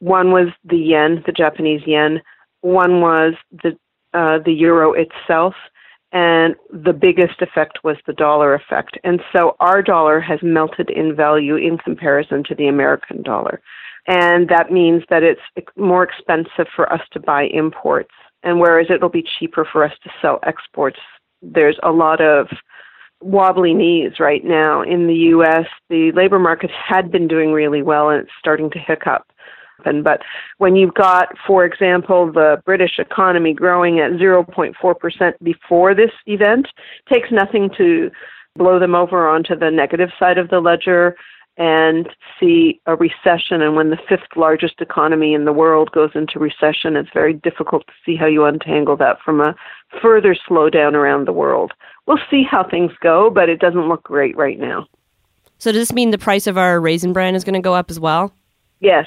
One 0.00 0.30
was 0.30 0.48
the 0.64 0.76
yen, 0.76 1.22
the 1.26 1.32
Japanese 1.32 1.82
yen. 1.86 2.20
One 2.60 3.00
was 3.00 3.34
the 3.62 3.76
uh, 4.14 4.38
the 4.44 4.52
euro 4.52 4.94
itself, 4.94 5.54
and 6.12 6.54
the 6.72 6.92
biggest 6.92 7.42
effect 7.42 7.84
was 7.84 7.96
the 8.06 8.12
dollar 8.12 8.54
effect. 8.54 8.98
And 9.04 9.20
so 9.32 9.56
our 9.60 9.82
dollar 9.82 10.20
has 10.20 10.40
melted 10.42 10.88
in 10.90 11.14
value 11.14 11.56
in 11.56 11.76
comparison 11.78 12.42
to 12.44 12.54
the 12.54 12.68
American 12.68 13.22
dollar, 13.22 13.60
and 14.06 14.48
that 14.48 14.72
means 14.72 15.02
that 15.10 15.22
it's 15.22 15.40
more 15.76 16.02
expensive 16.02 16.66
for 16.74 16.92
us 16.92 17.02
to 17.12 17.20
buy 17.20 17.44
imports, 17.44 18.12
and 18.42 18.60
whereas 18.60 18.86
it'll 18.90 19.08
be 19.08 19.26
cheaper 19.38 19.66
for 19.70 19.84
us 19.84 19.92
to 20.04 20.10
sell 20.22 20.38
exports. 20.44 20.98
There's 21.42 21.78
a 21.82 21.90
lot 21.90 22.20
of 22.20 22.48
wobbly 23.20 23.74
knees 23.74 24.20
right 24.20 24.44
now 24.44 24.82
in 24.82 25.06
the 25.06 25.14
U.S. 25.14 25.66
The 25.88 26.12
labor 26.12 26.38
market 26.38 26.70
had 26.70 27.10
been 27.10 27.28
doing 27.28 27.52
really 27.52 27.82
well 27.82 28.10
and 28.10 28.22
it's 28.22 28.32
starting 28.38 28.70
to 28.70 28.78
hiccup. 28.78 29.26
But 30.02 30.22
when 30.58 30.76
you've 30.76 30.94
got, 30.94 31.28
for 31.46 31.64
example, 31.64 32.30
the 32.32 32.62
British 32.64 32.98
economy 32.98 33.52
growing 33.52 34.00
at 34.00 34.12
0.4% 34.12 35.32
before 35.42 35.94
this 35.94 36.10
event, 36.26 36.68
takes 37.12 37.30
nothing 37.30 37.70
to 37.78 38.10
blow 38.56 38.78
them 38.78 38.94
over 38.94 39.28
onto 39.28 39.56
the 39.56 39.70
negative 39.70 40.10
side 40.18 40.38
of 40.38 40.48
the 40.48 40.60
ledger 40.60 41.16
and 41.58 42.08
see 42.38 42.80
a 42.86 42.94
recession. 42.96 43.62
And 43.62 43.76
when 43.76 43.90
the 43.90 43.98
fifth 44.08 44.36
largest 44.36 44.80
economy 44.80 45.32
in 45.32 45.46
the 45.46 45.52
world 45.52 45.90
goes 45.92 46.10
into 46.14 46.38
recession, 46.38 46.96
it's 46.96 47.08
very 47.14 47.32
difficult 47.32 47.86
to 47.86 47.92
see 48.04 48.16
how 48.16 48.26
you 48.26 48.44
untangle 48.44 48.96
that 48.98 49.18
from 49.24 49.40
a 49.40 49.54
further 50.02 50.36
slowdown 50.48 50.92
around 50.92 51.26
the 51.26 51.32
world 51.32 51.72
we'll 52.06 52.18
see 52.30 52.42
how 52.48 52.66
things 52.68 52.92
go, 53.00 53.30
but 53.30 53.48
it 53.48 53.60
doesn't 53.60 53.88
look 53.88 54.02
great 54.02 54.36
right 54.36 54.58
now. 54.58 54.86
So 55.58 55.72
does 55.72 55.88
this 55.88 55.92
mean 55.92 56.10
the 56.10 56.18
price 56.18 56.46
of 56.46 56.58
our 56.58 56.80
raisin 56.80 57.12
bran 57.12 57.34
is 57.34 57.44
going 57.44 57.54
to 57.54 57.60
go 57.60 57.74
up 57.74 57.90
as 57.90 57.98
well? 57.98 58.32
Yes. 58.80 59.06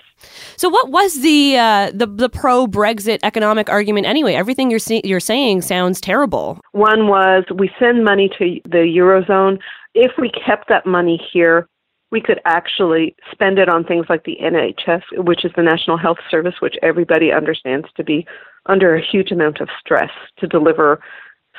So 0.58 0.68
what 0.68 0.90
was 0.90 1.22
the 1.22 1.58
uh, 1.58 1.92
the 1.94 2.08
the 2.08 2.30
pro 2.30 2.66
Brexit 2.66 3.20
economic 3.24 3.70
argument 3.70 4.08
anyway? 4.08 4.34
Everything 4.34 4.70
you're 4.70 4.80
see- 4.80 5.02
you're 5.04 5.20
saying 5.20 5.62
sounds 5.62 6.02
terrible. 6.02 6.60
One 6.72 7.08
was 7.08 7.44
we 7.56 7.70
send 7.80 8.04
money 8.04 8.30
to 8.40 8.60
the 8.64 8.92
eurozone. 8.98 9.60
If 9.94 10.12
we 10.18 10.32
kept 10.32 10.70
that 10.70 10.86
money 10.86 11.22
here, 11.32 11.68
we 12.12 12.22
could 12.22 12.40
actually 12.46 13.16
spend 13.32 13.60
it 13.60 13.70
on 13.70 13.84
things 13.84 14.08
like 14.10 14.24
the 14.24 14.38
NHS, 14.42 15.04
which 15.24 15.46
is 15.46 15.52
the 15.56 15.64
National 15.64 15.98
Health 15.98 16.18
Service, 16.30 16.56
which 16.60 16.76
everybody 16.82 17.32
understands 17.32 17.88
to 17.96 18.04
be 18.04 18.26
under 18.66 18.96
a 18.96 19.02
huge 19.02 19.32
amount 19.32 19.62
of 19.62 19.70
stress 19.80 20.12
to 20.40 20.48
deliver 20.48 21.00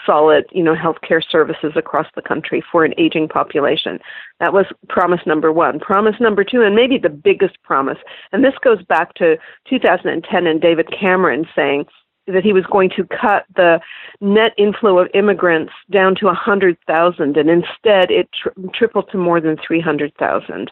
solid, 0.04 0.44
you 0.52 0.62
know, 0.62 0.74
healthcare 0.74 1.22
services 1.28 1.72
across 1.76 2.06
the 2.14 2.22
country 2.22 2.62
for 2.70 2.84
an 2.84 2.94
aging 2.98 3.28
population. 3.28 3.98
That 4.38 4.52
was 4.52 4.66
promise 4.88 5.20
number 5.26 5.52
one. 5.52 5.78
Promise 5.80 6.16
number 6.20 6.44
two, 6.44 6.62
and 6.62 6.74
maybe 6.74 6.98
the 6.98 7.08
biggest 7.08 7.62
promise, 7.62 7.98
and 8.32 8.44
this 8.44 8.54
goes 8.62 8.82
back 8.84 9.14
to 9.14 9.36
2010 9.68 10.46
and 10.46 10.60
David 10.60 10.88
Cameron 10.90 11.46
saying 11.54 11.86
that 12.32 12.44
he 12.44 12.52
was 12.52 12.64
going 12.70 12.90
to 12.96 13.04
cut 13.04 13.46
the 13.56 13.80
net 14.20 14.52
inflow 14.58 14.98
of 14.98 15.08
immigrants 15.14 15.72
down 15.90 16.14
to 16.16 16.26
100,000, 16.26 17.36
and 17.36 17.50
instead 17.50 18.10
it 18.10 18.28
tri- 18.32 18.52
tripled 18.74 19.10
to 19.10 19.18
more 19.18 19.40
than 19.40 19.56
300,000. 19.66 20.70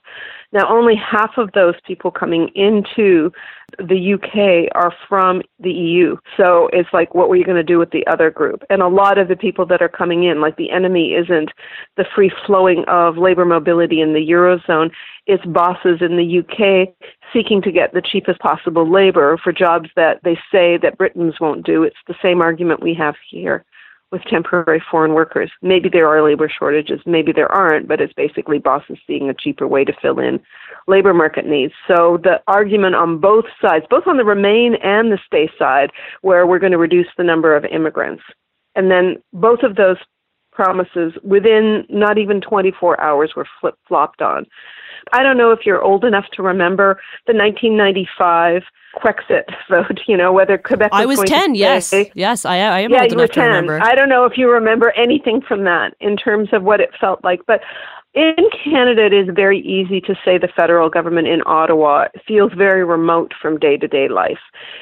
Now, 0.53 0.67
only 0.69 0.95
half 0.97 1.33
of 1.37 1.53
those 1.53 1.75
people 1.87 2.11
coming 2.11 2.49
into 2.55 3.31
the 3.79 4.15
UK 4.15 4.75
are 4.75 4.95
from 5.09 5.43
the 5.61 5.71
EU. 5.71 6.17
So 6.39 6.71
it's 6.73 6.89
like, 6.93 7.15
what 7.15 7.29
were 7.29 7.37
you 7.37 7.45
going 7.45 7.59
to 7.59 7.63
do 7.63 7.79
with 7.79 7.91
the 7.91 8.07
other 8.07 8.31
group? 8.31 8.63
And 8.71 8.81
a 8.81 8.89
lot 8.89 9.19
of 9.19 9.29
the 9.29 9.37
people 9.37 9.67
that 9.67 9.83
are 9.83 9.91
coming 9.91 10.25
in, 10.25 10.41
like 10.41 10.57
the 10.57 10.71
enemy 10.71 11.13
isn't 11.13 11.51
the 11.99 12.07
free 12.15 12.33
flowing 12.47 12.85
of 12.89 13.19
labor 13.19 13.45
mobility 13.45 14.01
in 14.01 14.15
the 14.15 14.27
Eurozone, 14.27 14.91
it's 15.29 15.45
bosses 15.45 15.99
in 16.01 16.17
the 16.17 16.39
UK 16.41 16.89
seeking 17.33 17.61
to 17.63 17.71
get 17.71 17.93
the 17.93 18.03
cheapest 18.03 18.41
possible 18.41 18.91
labor 18.91 19.39
for 19.45 19.53
jobs 19.53 19.91
that 19.95 20.21
they 20.25 20.37
say 20.51 20.79
that 20.79 20.97
Britons 20.97 21.35
won't 21.39 21.65
do. 21.65 21.83
It's 21.83 21.97
the 22.09 22.15
same 22.23 22.41
argument 22.41 22.83
we 22.83 22.95
have 22.95 23.15
here 23.31 23.65
with 24.11 24.23
temporary 24.23 24.83
foreign 24.91 25.13
workers. 25.13 25.51
Maybe 25.61 25.91
there 25.91 26.09
are 26.09 26.23
labor 26.23 26.51
shortages, 26.51 27.01
maybe 27.05 27.31
there 27.31 27.53
aren't, 27.53 27.87
but 27.87 28.01
it's 28.01 28.15
basically 28.15 28.59
bosses 28.59 28.97
seeing 29.07 29.29
a 29.29 29.35
cheaper 29.35 29.69
way 29.69 29.85
to 29.85 29.93
fill 30.01 30.19
in 30.19 30.41
labor 30.87 31.13
market 31.13 31.47
needs. 31.47 31.75
So 31.87 32.19
the 32.23 32.41
argument 32.47 32.95
on 32.95 33.19
both 33.19 33.45
sides, 33.61 33.85
both 33.91 34.07
on 34.07 34.17
the 34.17 34.25
remain 34.25 34.77
and 34.83 35.13
the 35.13 35.19
stay 35.27 35.51
side, 35.59 35.91
where 36.23 36.47
we're 36.47 36.59
going 36.59 36.73
to 36.73 36.79
reduce 36.79 37.09
the 37.19 37.25
number 37.25 37.55
of 37.55 37.67
immigrants. 37.67 38.23
And 38.75 38.91
then 38.91 39.17
both 39.35 39.63
of 39.63 39.77
those 39.77 39.99
promises 40.59 41.13
within 41.23 41.87
not 41.89 42.19
even 42.19 42.41
24 42.41 43.01
hours 43.01 43.31
were 43.37 43.47
flip 43.61 43.77
flopped 43.87 44.21
on. 44.21 44.45
I 45.13 45.23
don't 45.23 45.39
know 45.39 45.53
if 45.53 45.61
you're 45.65 45.81
old 45.81 46.05
enough 46.05 46.25
to 46.33 46.43
remember 46.43 47.01
the 47.29 47.33
1995 47.33 48.63
Quexit 48.97 49.45
vote, 49.71 50.01
you 50.09 50.17
know, 50.17 50.33
whether 50.33 50.59
Quebec 50.59 50.91
was 50.91 51.01
I 51.01 51.07
was 51.07 51.21
10, 51.21 51.55
yes. 51.55 51.95
Yes, 52.15 52.45
I, 52.45 52.57
I 52.57 52.81
am 52.81 52.91
yeah, 52.91 53.03
old 53.03 53.13
enough 53.13 53.21
were 53.23 53.27
to 53.29 53.35
10. 53.35 53.47
remember. 53.47 53.81
I 53.81 53.95
don't 53.95 54.09
know 54.09 54.25
if 54.25 54.37
you 54.37 54.51
remember 54.51 54.91
anything 54.97 55.41
from 55.47 55.63
that 55.63 55.95
in 56.01 56.17
terms 56.17 56.49
of 56.53 56.65
what 56.65 56.81
it 56.81 56.91
felt 57.01 57.23
like, 57.23 57.41
but 57.47 57.61
in 58.19 58.51
Canada, 58.65 59.07
it 59.07 59.13
is 59.13 59.29
very 59.33 59.61
easy 59.61 60.01
to 60.01 60.15
say 60.25 60.39
the 60.39 60.49
federal 60.57 60.91
government 60.91 61.29
in 61.29 61.41
Ottawa 61.47 62.09
feels 62.27 62.53
very 62.53 62.85
remote 62.85 63.33
from 63.41 63.61
day 63.61 63.77
to 63.77 63.87
day 63.87 64.09
life. 64.09 64.41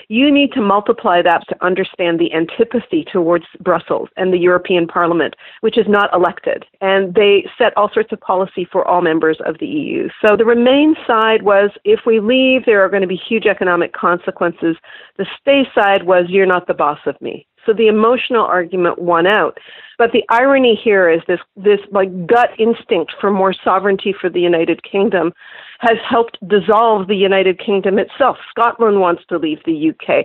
You 0.09 0.31
need 0.31 0.53
to 0.53 0.63
multiply 0.63 1.21
that 1.21 1.47
to 1.51 1.65
understand 1.65 2.19
the 2.19 2.33
antipathy 2.33 3.05
towards 3.13 3.45
Brussels 3.61 4.09
and 4.17 4.33
the 4.33 4.39
European 4.39 4.87
Parliament, 4.87 5.37
which 5.61 5.77
is 5.77 5.85
not 5.87 6.09
elected. 6.15 6.65
And 6.81 7.15
they 7.15 7.47
set 7.59 7.77
all 7.77 7.91
sorts 7.93 8.11
of 8.11 8.21
policy 8.21 8.67
for 8.73 8.89
all 8.89 9.03
members 9.03 9.37
of 9.45 9.59
the 9.59 9.67
EU. 9.67 10.09
So 10.25 10.35
the 10.35 10.47
Remain 10.47 10.97
side 11.07 11.43
was 11.43 11.71
if 11.85 12.01
we 12.07 12.21
leave, 12.21 12.65
there 12.65 12.83
are 12.83 12.89
going 12.89 13.03
to 13.03 13.07
be 13.07 13.21
huge 13.29 13.45
economic 13.45 13.93
consequences. 13.93 14.77
The 15.19 15.27
Stay 15.39 15.65
side 15.75 16.05
was 16.05 16.25
you're 16.29 16.47
not 16.47 16.67
the 16.67 16.75
boss 16.75 17.01
of 17.05 17.21
me. 17.21 17.47
So 17.67 17.73
the 17.73 17.89
emotional 17.89 18.45
argument 18.45 19.01
won 19.01 19.27
out. 19.27 19.59
But 19.99 20.13
the 20.13 20.25
irony 20.29 20.79
here 20.83 21.11
is 21.11 21.21
this 21.27 21.41
this 21.57 21.81
like 21.91 22.27
gut 22.27 22.51
instinct 22.59 23.15
for 23.21 23.31
more 23.31 23.55
sovereignty 23.65 24.15
for 24.19 24.29
the 24.31 24.41
United 24.41 24.83
Kingdom 24.83 25.33
has 25.81 25.99
helped 26.09 26.39
dissolve 26.49 27.07
the 27.07 27.17
United 27.17 27.59
Kingdom 27.59 27.99
itself. 27.99 28.37
Scotland 28.51 29.01
wants 29.01 29.23
to 29.29 29.39
leave 29.39 29.59
the 29.65 29.91
UK. 29.91 30.25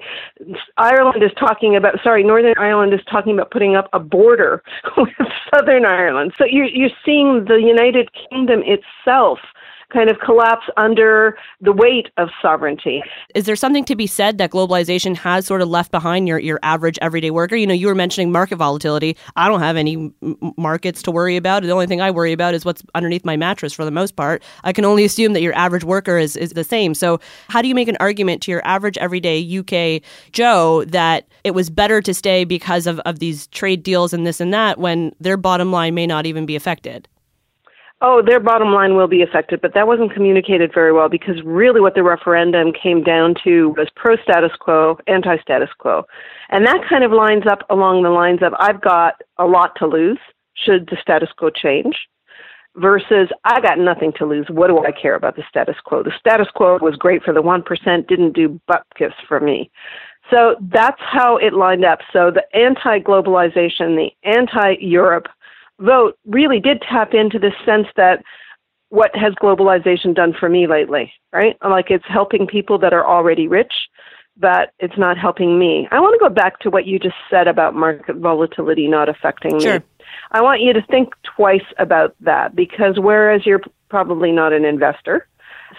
Ireland 0.77 1.23
is 1.23 1.31
talking 1.37 1.75
about 1.75 1.95
sorry, 2.03 2.23
Northern 2.23 2.53
Ireland 2.57 2.93
is 2.93 3.01
talking 3.09 3.33
about 3.33 3.51
putting 3.51 3.75
up 3.75 3.89
a 3.93 3.99
border 3.99 4.61
with 4.97 5.09
Southern 5.53 5.85
Ireland. 5.85 6.33
So 6.37 6.45
you're 6.45 6.67
you're 6.67 6.89
seeing 7.05 7.45
the 7.45 7.55
United 7.55 8.09
Kingdom 8.29 8.63
itself 8.65 9.39
kind 9.91 10.09
of 10.09 10.19
collapse 10.19 10.65
under 10.77 11.37
the 11.59 11.71
weight 11.71 12.07
of 12.17 12.29
sovereignty. 12.41 13.03
Is 13.35 13.45
there 13.45 13.55
something 13.55 13.85
to 13.85 13.95
be 13.95 14.07
said 14.07 14.37
that 14.37 14.51
globalization 14.51 15.15
has 15.17 15.45
sort 15.45 15.61
of 15.61 15.69
left 15.69 15.91
behind 15.91 16.27
your, 16.27 16.39
your 16.39 16.59
average 16.63 16.97
everyday 17.01 17.31
worker? 17.31 17.55
You 17.55 17.67
know, 17.67 17.73
you 17.73 17.87
were 17.87 17.95
mentioning 17.95 18.31
market 18.31 18.57
volatility. 18.57 19.17
I 19.35 19.47
don't 19.47 19.61
have 19.61 19.77
any 19.77 20.13
markets 20.57 21.01
to 21.03 21.11
worry 21.11 21.37
about. 21.37 21.63
The 21.63 21.71
only 21.71 21.87
thing 21.87 22.01
I 22.01 22.11
worry 22.11 22.31
about 22.31 22.53
is 22.53 22.65
what's 22.65 22.83
underneath 22.95 23.25
my 23.25 23.37
mattress 23.37 23.73
for 23.73 23.85
the 23.85 23.91
most 23.91 24.15
part. 24.15 24.43
I 24.63 24.73
can 24.73 24.85
only 24.85 25.05
assume 25.05 25.33
that 25.33 25.41
your 25.41 25.53
average 25.55 25.83
worker 25.83 26.17
is, 26.17 26.35
is 26.35 26.51
the 26.51 26.63
same. 26.63 26.93
So, 26.93 27.19
how 27.49 27.61
do 27.61 27.67
you 27.67 27.75
make 27.75 27.87
an 27.87 27.97
argument 27.99 28.41
to 28.43 28.51
your 28.51 28.61
average 28.65 28.97
everyday 28.97 29.41
UK 29.59 30.01
Joe 30.31 30.85
that 30.85 31.27
it 31.43 31.51
was 31.51 31.69
better 31.69 32.01
to 32.01 32.13
stay 32.13 32.43
because 32.43 32.87
of, 32.87 32.99
of 33.01 33.19
these 33.19 33.47
trade 33.47 33.83
deals 33.83 34.13
and 34.13 34.25
this 34.25 34.39
and 34.39 34.53
that 34.53 34.77
when 34.77 35.13
their 35.19 35.37
bottom 35.37 35.71
line 35.71 35.93
may 35.93 36.07
not 36.07 36.25
even 36.25 36.45
be 36.45 36.55
affected? 36.55 37.07
Oh, 38.03 38.23
their 38.25 38.39
bottom 38.39 38.69
line 38.69 38.95
will 38.95 39.07
be 39.07 39.21
affected, 39.21 39.61
but 39.61 39.75
that 39.75 39.85
wasn't 39.85 40.11
communicated 40.11 40.71
very 40.73 40.91
well 40.91 41.07
because 41.07 41.35
really 41.45 41.79
what 41.79 41.93
the 41.93 42.01
referendum 42.01 42.73
came 42.73 43.03
down 43.03 43.35
to 43.43 43.75
was 43.77 43.89
pro 43.95 44.15
status 44.17 44.51
quo, 44.59 44.97
anti 45.05 45.37
status 45.37 45.69
quo. 45.77 46.03
And 46.49 46.65
that 46.65 46.81
kind 46.89 47.03
of 47.03 47.11
lines 47.11 47.43
up 47.49 47.59
along 47.69 48.01
the 48.01 48.09
lines 48.09 48.39
of 48.41 48.53
I've 48.57 48.81
got 48.81 49.21
a 49.37 49.45
lot 49.45 49.75
to 49.77 49.85
lose 49.85 50.17
should 50.55 50.87
the 50.89 50.97
status 50.99 51.29
quo 51.37 51.51
change 51.51 51.95
versus 52.75 53.29
I 53.43 53.61
got 53.61 53.77
nothing 53.77 54.13
to 54.17 54.25
lose. 54.25 54.47
What 54.49 54.67
do 54.67 54.83
I 54.83 54.91
care 54.91 55.15
about 55.15 55.35
the 55.35 55.43
status 55.47 55.75
quo? 55.83 56.01
The 56.01 56.11
status 56.19 56.47
quo 56.55 56.79
was 56.81 56.95
great 56.95 57.21
for 57.21 57.33
the 57.33 57.41
1%, 57.43 58.07
didn't 58.07 58.33
do 58.33 58.59
butt 58.67 58.83
gifts 58.97 59.15
for 59.27 59.39
me. 59.39 59.69
So 60.31 60.55
that's 60.71 60.99
how 60.99 61.37
it 61.37 61.53
lined 61.53 61.85
up. 61.85 61.99
So 62.13 62.31
the 62.31 62.43
anti 62.57 62.99
globalization, 62.99 63.95
the 63.95 64.09
anti 64.23 64.75
Europe 64.79 65.27
vote 65.81 66.17
really 66.25 66.59
did 66.59 66.81
tap 66.81 67.13
into 67.13 67.39
this 67.39 67.53
sense 67.65 67.87
that 67.95 68.23
what 68.89 69.11
has 69.15 69.33
globalization 69.41 70.13
done 70.13 70.33
for 70.37 70.49
me 70.49 70.67
lately, 70.67 71.11
right? 71.31 71.57
Like 71.63 71.89
it's 71.89 72.05
helping 72.07 72.45
people 72.45 72.77
that 72.79 72.93
are 72.93 73.05
already 73.05 73.47
rich, 73.47 73.73
but 74.37 74.71
it's 74.79 74.97
not 74.97 75.17
helping 75.17 75.57
me. 75.57 75.87
I 75.91 75.99
want 75.99 76.13
to 76.13 76.19
go 76.19 76.33
back 76.33 76.59
to 76.59 76.69
what 76.69 76.85
you 76.85 76.99
just 76.99 77.15
said 77.29 77.47
about 77.47 77.73
market 77.73 78.17
volatility 78.17 78.87
not 78.87 79.07
affecting 79.07 79.59
sure. 79.59 79.79
me. 79.79 79.85
I 80.31 80.41
want 80.41 80.61
you 80.61 80.73
to 80.73 80.81
think 80.81 81.13
twice 81.35 81.65
about 81.79 82.15
that 82.21 82.55
because 82.55 82.95
whereas 82.97 83.45
you're 83.45 83.61
probably 83.89 84.31
not 84.31 84.51
an 84.51 84.65
investor, 84.65 85.27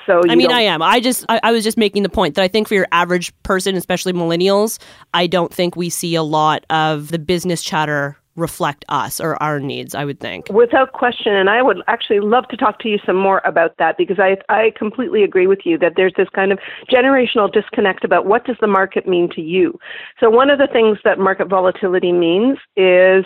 so 0.07 0.23
I 0.29 0.35
mean, 0.35 0.49
don't- 0.49 0.57
I 0.57 0.63
am. 0.63 0.83
I 0.83 1.01
just, 1.01 1.25
I, 1.29 1.41
I 1.43 1.53
was 1.53 1.65
just 1.65 1.77
making 1.77 2.03
the 2.03 2.09
point 2.09 2.35
that 2.35 2.43
I 2.43 2.49
think 2.49 2.69
for 2.69 2.75
your 2.75 2.87
average 2.93 3.33
person, 3.43 3.77
especially 3.77 4.13
millennials, 4.13 4.79
I 5.13 5.27
don't 5.27 5.53
think 5.53 5.77
we 5.77 5.91
see 5.91 6.15
a 6.15 6.23
lot 6.23 6.65
of 6.71 7.09
the 7.09 7.19
business 7.19 7.63
chatter 7.63 8.17
reflect 8.37 8.85
us 8.89 9.21
or 9.21 9.41
our 9.43 9.61
needs. 9.61 9.95
I 9.95 10.05
would 10.05 10.21
think. 10.21 10.49
Without 10.51 10.93
question, 10.93 11.35
and 11.35 11.51
I 11.51 11.63
would 11.63 11.79
actually 11.87 12.21
love 12.21 12.49
to 12.49 12.57
talk 12.57 12.79
to 12.81 12.89
you 12.89 12.99
some 13.05 13.17
more 13.17 13.43
about 13.45 13.77
that 13.79 13.97
because 13.97 14.19
I 14.19 14.37
I 14.49 14.73
completely 14.77 15.23
agree 15.23 15.47
with 15.47 15.61
you 15.65 15.79
that 15.79 15.95
there's 15.97 16.15
this 16.17 16.29
kind 16.35 16.53
of 16.53 16.59
generational 16.91 17.53
disconnect 17.53 18.05
about 18.05 18.27
what 18.27 18.45
does 18.45 18.57
the 18.61 18.67
market 18.67 19.07
mean 19.07 19.29
to 19.31 19.41
you. 19.41 19.79
So 20.21 20.31
one 20.31 20.51
of 20.51 20.59
the 20.59 20.69
things 20.69 20.99
that 21.05 21.19
market 21.19 21.49
volatility 21.49 22.13
means 22.13 22.59
is 22.77 23.25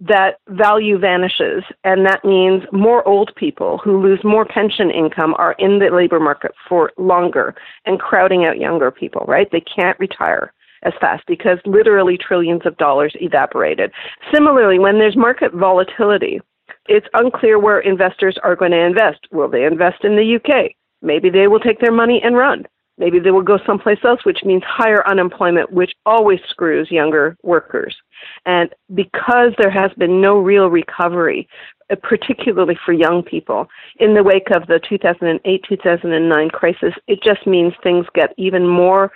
that 0.00 0.38
value 0.48 0.96
vanishes, 0.96 1.64
and 1.82 2.06
that 2.06 2.24
means 2.24 2.62
more 2.72 3.06
old 3.06 3.32
people 3.34 3.78
who 3.78 4.00
lose 4.00 4.20
more 4.22 4.44
pension 4.44 4.90
income 4.90 5.34
are 5.38 5.56
in 5.58 5.80
the 5.80 5.90
labor 5.90 6.20
market 6.20 6.52
for 6.68 6.92
longer 6.98 7.54
and 7.84 7.98
crowding 7.98 8.44
out 8.44 8.58
younger 8.58 8.92
people, 8.92 9.24
right? 9.26 9.50
They 9.50 9.60
can't 9.60 9.98
retire 9.98 10.52
as 10.82 10.92
fast 11.00 11.24
because 11.26 11.58
literally 11.64 12.18
trillions 12.18 12.62
of 12.64 12.76
dollars 12.76 13.14
evaporated. 13.20 13.90
Similarly, 14.32 14.78
when 14.78 14.98
there's 14.98 15.16
market 15.16 15.52
volatility, 15.52 16.40
it's 16.86 17.06
unclear 17.14 17.58
where 17.58 17.80
investors 17.80 18.38
are 18.42 18.56
going 18.56 18.70
to 18.72 18.84
invest. 18.84 19.20
Will 19.30 19.48
they 19.48 19.64
invest 19.64 20.04
in 20.04 20.16
the 20.16 20.36
UK? 20.36 20.72
Maybe 21.02 21.30
they 21.30 21.46
will 21.46 21.60
take 21.60 21.80
their 21.80 21.92
money 21.92 22.20
and 22.22 22.36
run. 22.36 22.66
Maybe 22.98 23.20
they 23.20 23.30
will 23.30 23.42
go 23.42 23.58
someplace 23.64 24.00
else, 24.04 24.24
which 24.24 24.42
means 24.44 24.64
higher 24.66 25.06
unemployment, 25.06 25.72
which 25.72 25.92
always 26.04 26.40
screws 26.48 26.90
younger 26.90 27.36
workers. 27.44 27.96
And 28.44 28.70
because 28.92 29.52
there 29.58 29.70
has 29.70 29.92
been 29.96 30.20
no 30.20 30.38
real 30.38 30.66
recovery, 30.68 31.48
uh, 31.90 31.96
particularly 32.02 32.76
for 32.84 32.92
young 32.92 33.22
people, 33.22 33.68
in 34.00 34.14
the 34.14 34.24
wake 34.24 34.50
of 34.54 34.66
the 34.66 34.80
2008 34.88 35.64
2009 35.68 36.50
crisis, 36.50 36.94
it 37.06 37.22
just 37.22 37.46
means 37.46 37.72
things 37.82 38.06
get 38.14 38.34
even 38.36 38.66
more 38.66 39.12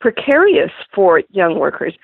precarious 0.00 0.70
for 0.94 1.22
young 1.30 1.58
workers. 1.58 1.94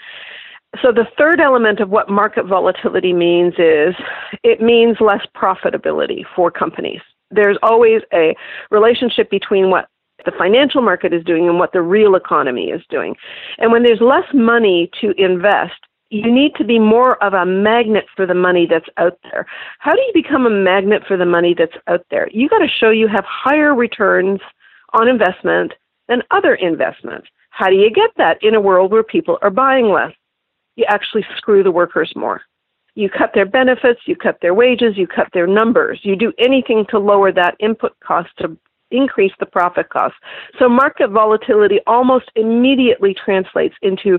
So, 0.81 0.91
the 0.91 1.07
third 1.19 1.41
element 1.41 1.81
of 1.81 1.91
what 1.91 2.09
market 2.09 2.47
volatility 2.47 3.13
means 3.13 3.55
is 3.59 3.95
it 4.43 4.63
means 4.63 4.97
less 5.01 5.25
profitability 5.37 6.23
for 6.35 6.51
companies. 6.51 7.01
There's 7.31 7.59
always 7.63 8.01
a 8.13 8.35
relationship 8.71 9.31
between 9.31 9.71
what 9.71 9.89
the 10.25 10.33
financial 10.39 10.81
market 10.81 11.13
is 11.13 11.25
doing 11.25 11.49
and 11.49 11.59
what 11.59 11.73
the 11.73 11.83
real 11.83 12.15
economy 12.15 12.67
is 12.67 12.83
doing. 12.89 13.17
And 13.59 13.73
when 13.73 13.83
there's 13.83 14.01
less 14.01 14.27
money 14.33 14.91
to 15.01 15.13
invest, 15.19 15.75
you 16.11 16.31
need 16.31 16.55
to 16.57 16.65
be 16.65 16.79
more 16.79 17.23
of 17.25 17.33
a 17.33 17.47
magnet 17.47 18.05
for 18.15 18.27
the 18.27 18.35
money 18.35 18.67
that's 18.69 18.89
out 18.99 19.19
there. 19.25 19.47
How 19.79 19.93
do 19.93 20.01
you 20.01 20.13
become 20.15 20.47
a 20.47 20.51
magnet 20.51 21.03
for 21.09 21.17
the 21.17 21.25
money 21.25 21.55
that's 21.57 21.77
out 21.87 22.05
there? 22.11 22.29
You 22.33 22.49
got 22.49 22.59
to 22.59 22.69
show 22.69 22.91
you 22.91 23.09
have 23.09 23.25
higher 23.27 23.75
returns 23.75 24.41
on 24.93 25.09
investment 25.09 25.73
than 26.09 26.23
other 26.31 26.55
investments. 26.55 27.29
How 27.53 27.69
do 27.69 27.77
you 27.77 27.91
get 27.91 28.11
that 28.17 28.39
in 28.43 28.55
a 28.55 28.61
world 28.61 28.91
where 28.91 29.03
people 29.03 29.39
are 29.43 29.51
buying 29.51 29.91
less? 29.91 30.13
You 30.77 30.87
actually 30.89 31.25
screw 31.37 31.63
the 31.63 31.71
workers 31.71 32.13
more. 32.17 32.41
You 32.95 33.09
cut 33.09 33.33
their 33.35 33.47
benefits, 33.47 34.01
you 34.07 34.17
cut 34.17 34.39
their 34.41 34.55
wages, 34.55 34.97
you 34.97 35.07
cut 35.07 35.29
their 35.33 35.47
numbers. 35.47 36.01
You 36.03 36.17
do 36.17 36.33
anything 36.39 36.87
to 36.91 36.99
lower 36.99 37.31
that 37.31 37.57
input 37.61 37.93
cost 38.01 38.31
to 38.39 38.57
increase 38.91 39.33
the 39.39 39.47
profit 39.47 39.91
cost. 39.91 40.15
So 40.59 40.69
market 40.69 41.11
volatility 41.11 41.81
almost 41.87 42.31
immediately 42.37 43.15
translates 43.15 43.75
into 43.83 44.19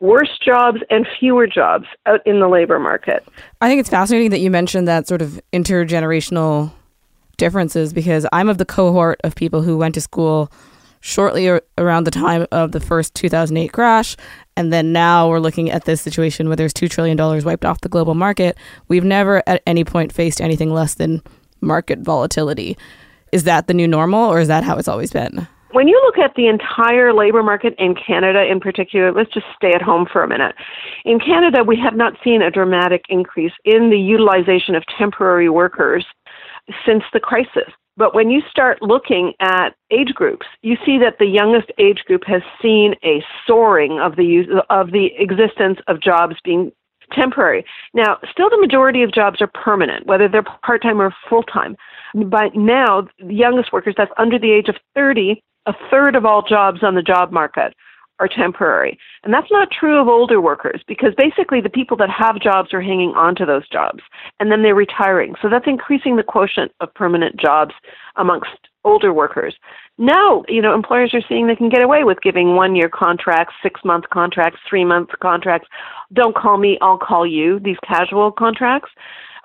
worse 0.00 0.38
jobs 0.44 0.78
and 0.88 1.06
fewer 1.18 1.48
jobs 1.48 1.86
out 2.06 2.24
in 2.24 2.38
the 2.38 2.48
labor 2.48 2.78
market. 2.78 3.26
I 3.60 3.68
think 3.68 3.80
it's 3.80 3.90
fascinating 3.90 4.30
that 4.30 4.40
you 4.40 4.50
mentioned 4.50 4.86
that 4.86 5.08
sort 5.08 5.20
of 5.20 5.40
intergenerational 5.52 6.72
differences 7.36 7.92
because 7.92 8.24
I'm 8.32 8.48
of 8.48 8.58
the 8.58 8.64
cohort 8.64 9.20
of 9.24 9.34
people 9.34 9.62
who 9.62 9.76
went 9.76 9.94
to 9.94 10.00
school 10.00 10.52
shortly 11.00 11.48
ar- 11.48 11.62
around 11.76 12.04
the 12.04 12.10
time 12.10 12.46
of 12.52 12.72
the 12.72 12.80
first 12.80 13.14
2008 13.14 13.72
crash. 13.72 14.16
And 14.56 14.72
then 14.72 14.92
now 14.92 15.28
we're 15.28 15.38
looking 15.38 15.70
at 15.70 15.84
this 15.84 16.00
situation 16.00 16.48
where 16.48 16.56
there's 16.56 16.74
$2 16.74 16.90
trillion 16.90 17.16
wiped 17.44 17.64
off 17.64 17.80
the 17.80 17.88
global 17.88 18.14
market. 18.14 18.56
We've 18.88 19.04
never 19.04 19.42
at 19.46 19.62
any 19.66 19.84
point 19.84 20.12
faced 20.12 20.40
anything 20.40 20.72
less 20.72 20.94
than 20.94 21.22
market 21.60 22.00
volatility. 22.00 22.76
Is 23.32 23.44
that 23.44 23.66
the 23.66 23.74
new 23.74 23.86
normal 23.86 24.28
or 24.28 24.40
is 24.40 24.48
that 24.48 24.64
how 24.64 24.76
it's 24.76 24.88
always 24.88 25.12
been? 25.12 25.46
When 25.72 25.86
you 25.86 26.00
look 26.06 26.18
at 26.18 26.34
the 26.34 26.48
entire 26.48 27.12
labor 27.12 27.42
market 27.42 27.74
in 27.78 27.94
Canada 27.94 28.42
in 28.50 28.58
particular, 28.58 29.12
let's 29.12 29.32
just 29.32 29.46
stay 29.54 29.72
at 29.74 29.82
home 29.82 30.06
for 30.10 30.22
a 30.22 30.28
minute. 30.28 30.54
In 31.04 31.20
Canada, 31.20 31.62
we 31.62 31.78
have 31.78 31.94
not 31.94 32.14
seen 32.24 32.40
a 32.40 32.50
dramatic 32.50 33.04
increase 33.10 33.52
in 33.66 33.90
the 33.90 33.98
utilization 33.98 34.74
of 34.74 34.82
temporary 34.98 35.50
workers 35.50 36.06
since 36.84 37.04
the 37.12 37.20
crisis. 37.20 37.72
But 37.96 38.14
when 38.14 38.30
you 38.30 38.42
start 38.48 38.80
looking 38.80 39.32
at 39.40 39.70
age 39.90 40.14
groups, 40.14 40.46
you 40.62 40.76
see 40.86 40.98
that 40.98 41.18
the 41.18 41.26
youngest 41.26 41.72
age 41.78 42.04
group 42.06 42.22
has 42.26 42.42
seen 42.62 42.94
a 43.04 43.24
soaring 43.46 43.98
of 43.98 44.14
the 44.14 44.24
use, 44.24 44.46
of 44.70 44.92
the 44.92 45.10
existence 45.18 45.80
of 45.88 46.00
jobs 46.00 46.36
being 46.44 46.70
temporary. 47.12 47.64
Now, 47.94 48.18
still 48.30 48.50
the 48.50 48.60
majority 48.60 49.02
of 49.02 49.12
jobs 49.12 49.40
are 49.40 49.50
permanent, 49.52 50.06
whether 50.06 50.28
they're 50.28 50.44
part-time 50.64 51.00
or 51.00 51.12
full-time. 51.28 51.76
But 52.14 52.54
now, 52.54 53.08
the 53.18 53.34
youngest 53.34 53.72
workers, 53.72 53.94
that's 53.96 54.12
under 54.16 54.38
the 54.38 54.52
age 54.52 54.68
of 54.68 54.76
30, 54.94 55.42
a 55.66 55.74
third 55.90 56.14
of 56.14 56.24
all 56.24 56.42
jobs 56.42 56.82
on 56.82 56.94
the 56.94 57.02
job 57.02 57.32
market 57.32 57.74
are 58.20 58.28
temporary. 58.28 58.98
And 59.24 59.32
that's 59.32 59.50
not 59.50 59.70
true 59.70 60.00
of 60.00 60.08
older 60.08 60.40
workers 60.40 60.82
because 60.86 61.14
basically 61.16 61.60
the 61.60 61.68
people 61.68 61.96
that 61.98 62.10
have 62.10 62.40
jobs 62.40 62.72
are 62.72 62.80
hanging 62.80 63.12
on 63.14 63.34
to 63.36 63.46
those 63.46 63.68
jobs 63.68 64.00
and 64.40 64.50
then 64.50 64.62
they're 64.62 64.74
retiring. 64.74 65.34
So 65.40 65.48
that's 65.48 65.66
increasing 65.66 66.16
the 66.16 66.22
quotient 66.22 66.72
of 66.80 66.92
permanent 66.94 67.36
jobs 67.40 67.74
amongst 68.16 68.50
older 68.84 69.12
workers. 69.12 69.54
Now, 69.98 70.44
you 70.48 70.62
know, 70.62 70.74
employers 70.74 71.12
are 71.12 71.22
seeing 71.28 71.46
they 71.46 71.56
can 71.56 71.68
get 71.68 71.82
away 71.82 72.04
with 72.04 72.22
giving 72.22 72.54
one 72.54 72.76
year 72.76 72.88
contracts, 72.88 73.54
six 73.62 73.80
month 73.84 74.04
contracts, 74.10 74.60
three 74.68 74.84
month 74.84 75.10
contracts. 75.20 75.68
Don't 76.12 76.36
call 76.36 76.56
me, 76.58 76.78
I'll 76.80 76.98
call 76.98 77.26
you, 77.26 77.60
these 77.60 77.76
casual 77.86 78.32
contracts. 78.32 78.90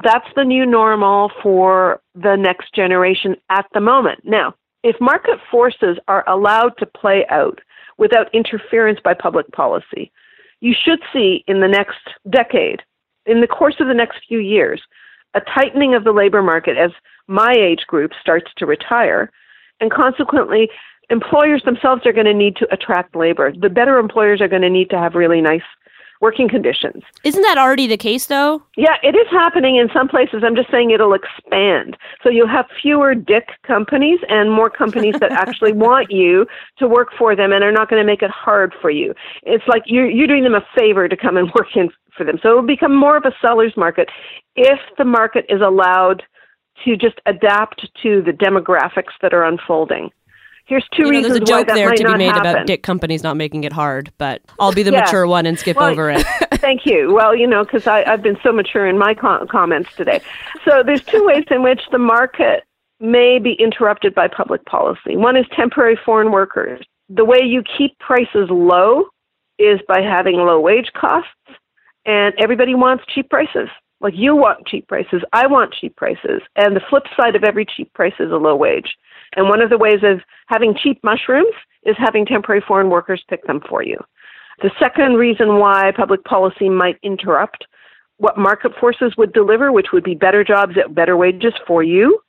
That's 0.03 0.27
the 0.35 0.43
new 0.43 0.65
normal 0.65 1.31
for 1.41 2.01
the 2.15 2.35
next 2.35 2.73
generation 2.73 3.35
at 3.49 3.65
the 3.73 3.79
moment. 3.79 4.21
Now, 4.23 4.53
if 4.83 4.99
market 4.99 5.39
forces 5.49 5.97
are 6.07 6.27
allowed 6.29 6.77
to 6.79 6.85
play 6.85 7.25
out 7.29 7.59
without 7.97 8.33
interference 8.33 8.99
by 9.03 9.13
public 9.13 9.51
policy, 9.51 10.11
you 10.61 10.73
should 10.73 10.99
see 11.11 11.43
in 11.47 11.59
the 11.59 11.67
next 11.67 11.99
decade, 12.29 12.81
in 13.25 13.41
the 13.41 13.47
course 13.47 13.75
of 13.79 13.87
the 13.87 13.93
next 13.93 14.19
few 14.27 14.39
years, 14.39 14.81
a 15.33 15.41
tightening 15.41 15.93
of 15.95 16.03
the 16.03 16.11
labor 16.11 16.41
market 16.41 16.77
as 16.77 16.91
my 17.27 17.53
age 17.53 17.85
group 17.87 18.11
starts 18.19 18.51
to 18.57 18.65
retire, 18.65 19.31
and 19.79 19.91
consequently, 19.91 20.69
employers 21.09 21.63
themselves 21.63 22.05
are 22.05 22.13
going 22.13 22.25
to 22.25 22.33
need 22.33 22.55
to 22.55 22.73
attract 22.73 23.15
labor. 23.15 23.51
The 23.51 23.69
better 23.69 23.97
employers 23.97 24.41
are 24.41 24.47
going 24.47 24.61
to 24.61 24.69
need 24.69 24.89
to 24.89 24.97
have 24.97 25.15
really 25.15 25.41
nice 25.41 25.63
working 26.23 26.47
conditions. 26.47 27.03
Isn't 27.25 27.41
that 27.41 27.57
already 27.57 27.85
the 27.85 27.97
case, 27.97 28.27
though? 28.27 28.63
Yeah, 28.77 28.95
it 29.03 29.13
is 29.13 29.27
happening 29.29 29.75
in 29.75 29.89
some 29.93 30.07
places. 30.07 30.41
I'm 30.41 30.55
just 30.55 30.71
saying 30.71 30.91
it'll 30.91 31.13
expand. 31.13 31.97
So 32.23 32.29
you'll 32.29 32.47
have 32.47 32.65
fewer 32.81 33.13
dick 33.13 33.49
companies 33.67 34.19
and 34.29 34.49
more 34.49 34.69
companies 34.69 35.15
that 35.19 35.31
actually 35.43 35.73
want 35.73 36.11
you 36.11 36.47
to 36.77 36.87
work 36.87 37.09
for 37.19 37.35
them 37.35 37.51
and 37.51 37.61
are 37.61 37.73
not 37.73 37.89
going 37.89 38.01
to 38.01 38.05
make 38.05 38.21
it 38.21 38.31
hard 38.31 38.73
for 38.81 38.89
you. 38.89 39.13
It's 39.43 39.67
like 39.67 39.83
you're, 39.85 40.09
you're 40.09 40.27
doing 40.27 40.43
them 40.43 40.55
a 40.55 40.65
favor 40.77 41.09
to 41.09 41.17
come 41.17 41.35
and 41.35 41.51
work 41.55 41.75
in 41.75 41.89
for 42.15 42.23
them. 42.23 42.39
So 42.41 42.51
it 42.51 42.55
will 42.55 42.67
become 42.67 42.95
more 42.95 43.17
of 43.17 43.25
a 43.25 43.33
seller's 43.41 43.75
market 43.75 44.07
if 44.55 44.79
the 44.97 45.05
market 45.05 45.45
is 45.49 45.59
allowed 45.59 46.23
to 46.85 46.95
just 46.95 47.19
adapt 47.25 47.81
to 48.01 48.21
the 48.21 48.31
demographics 48.31 49.11
that 49.21 49.33
are 49.33 49.43
unfolding. 49.43 50.09
Here's 50.65 50.87
two 50.95 51.03
You 51.03 51.03
know, 51.03 51.09
reasons 51.17 51.27
there's 51.39 51.41
a 51.41 51.45
joke 51.65 51.67
there 51.67 51.91
to 51.91 52.03
be 52.03 52.17
made 52.17 52.27
happen. 52.27 52.45
about 52.51 52.67
dick 52.67 52.83
companies 52.83 53.21
not 53.21 53.35
making 53.35 53.65
it 53.65 53.73
hard, 53.73 54.11
but 54.17 54.41
I'll 54.59 54.71
be 54.71 54.83
the 54.83 54.91
Yeah. 54.91 55.01
mature 55.01 55.27
one 55.27 55.45
and 55.45 55.59
skip 55.59 55.75
Well, 55.77 55.89
over 55.89 56.09
it. 56.09 56.25
Thank 56.55 56.85
you. 56.85 57.13
Well, 57.13 57.35
you 57.35 57.45
know, 57.47 57.63
because 57.65 57.85
I've 57.85 58.21
been 58.21 58.37
so 58.41 58.51
mature 58.53 58.87
in 58.87 58.97
my 58.97 59.13
com- 59.13 59.45
comments 59.47 59.93
today. 59.95 60.21
So 60.65 60.81
there's 60.83 61.03
two 61.03 61.25
ways 61.25 61.43
in 61.51 61.63
which 61.63 61.81
the 61.91 61.97
market 61.97 62.63
may 63.01 63.39
be 63.39 63.53
interrupted 63.59 64.15
by 64.15 64.29
public 64.29 64.63
policy. 64.65 65.17
One 65.17 65.35
is 65.35 65.45
temporary 65.53 65.99
foreign 66.05 66.31
workers. 66.31 66.81
The 67.09 67.25
way 67.25 67.39
you 67.43 67.61
keep 67.77 67.99
prices 67.99 68.47
low 68.49 69.05
is 69.59 69.81
by 69.87 69.99
having 70.01 70.37
low 70.37 70.59
wage 70.61 70.89
costs, 70.95 71.29
and 72.05 72.33
everybody 72.39 72.73
wants 72.73 73.03
cheap 73.13 73.29
prices. 73.29 73.67
Like 74.03 74.15
you 74.17 74.35
want 74.35 74.67
cheap 74.67 74.89
prices, 74.89 75.23
I 75.31 75.47
want 75.47 75.73
cheap 75.73 75.95
prices, 75.95 76.41
and 76.57 76.75
the 76.75 76.81
flip 76.89 77.03
side 77.17 77.37
of 77.37 77.45
every 77.45 77.65
cheap 77.65 77.91
price 77.93 78.13
is 78.19 78.31
a 78.31 78.35
low 78.35 78.53
wage. 78.53 78.97
And 79.37 79.47
one 79.47 79.61
of 79.61 79.69
the 79.69 79.77
ways 79.77 80.03
of 80.03 80.19
having 80.47 80.75
cheap 80.75 80.99
mushrooms 81.03 81.55
is 81.85 81.95
having 81.97 82.25
temporary 82.25 82.61
foreign 82.67 82.89
workers 82.89 83.23
pick 83.29 83.47
them 83.47 83.61
for 83.67 83.81
you. 83.81 83.97
The 84.61 84.71
second 84.77 85.13
reason 85.13 85.57
why 85.57 85.93
public 85.95 86.25
policy 86.25 86.69
might 86.69 86.97
interrupt 87.01 87.65
what 88.17 88.37
market 88.37 88.73
forces 88.79 89.13
would 89.17 89.31
deliver, 89.31 89.71
which 89.71 89.87
would 89.93 90.03
be 90.03 90.15
better 90.15 90.43
jobs 90.43 90.73
at 90.77 90.93
better 90.93 91.15
wages 91.15 91.53
for 91.65 91.81
you, 91.81 92.19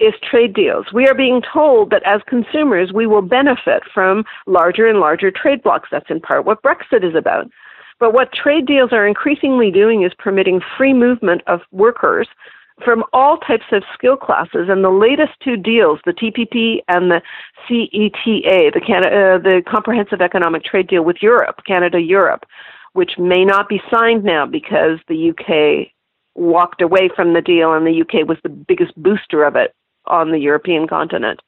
is 0.00 0.14
trade 0.28 0.52
deals. 0.52 0.86
We 0.92 1.06
are 1.06 1.14
being 1.14 1.42
told 1.52 1.90
that 1.90 2.02
as 2.04 2.22
consumers, 2.26 2.92
we 2.92 3.06
will 3.06 3.22
benefit 3.22 3.82
from 3.94 4.24
larger 4.46 4.86
and 4.86 4.98
larger 4.98 5.30
trade 5.30 5.62
blocs. 5.62 5.88
That's 5.92 6.10
in 6.10 6.20
part 6.20 6.44
what 6.44 6.62
Brexit 6.62 7.08
is 7.08 7.14
about. 7.14 7.48
But 8.00 8.14
what 8.14 8.32
trade 8.32 8.66
deals 8.66 8.92
are 8.92 9.06
increasingly 9.06 9.70
doing 9.70 10.02
is 10.02 10.12
permitting 10.18 10.60
free 10.76 10.94
movement 10.94 11.42
of 11.46 11.60
workers 11.70 12.26
from 12.82 13.04
all 13.12 13.36
types 13.36 13.66
of 13.72 13.82
skill 13.92 14.16
classes. 14.16 14.68
And 14.70 14.82
the 14.82 14.90
latest 14.90 15.32
two 15.44 15.56
deals, 15.56 16.00
the 16.06 16.12
TPP 16.12 16.80
and 16.88 17.10
the 17.10 17.20
CETA, 17.68 18.72
the, 18.72 18.80
uh, 18.80 19.38
the 19.38 19.62
Comprehensive 19.68 20.22
Economic 20.22 20.64
Trade 20.64 20.88
Deal 20.88 21.04
with 21.04 21.18
Europe, 21.20 21.60
Canada, 21.66 22.00
Europe, 22.00 22.46
which 22.94 23.18
may 23.18 23.44
not 23.44 23.68
be 23.68 23.82
signed 23.92 24.24
now 24.24 24.46
because 24.46 24.98
the 25.08 25.30
UK 25.30 25.92
walked 26.34 26.80
away 26.80 27.10
from 27.14 27.34
the 27.34 27.42
deal 27.42 27.74
and 27.74 27.86
the 27.86 28.00
UK 28.00 28.26
was 28.26 28.38
the 28.42 28.48
biggest 28.48 28.96
booster 28.96 29.44
of 29.44 29.56
it 29.56 29.74
on 30.06 30.30
the 30.30 30.38
European 30.38 30.88
continent. 30.88 31.40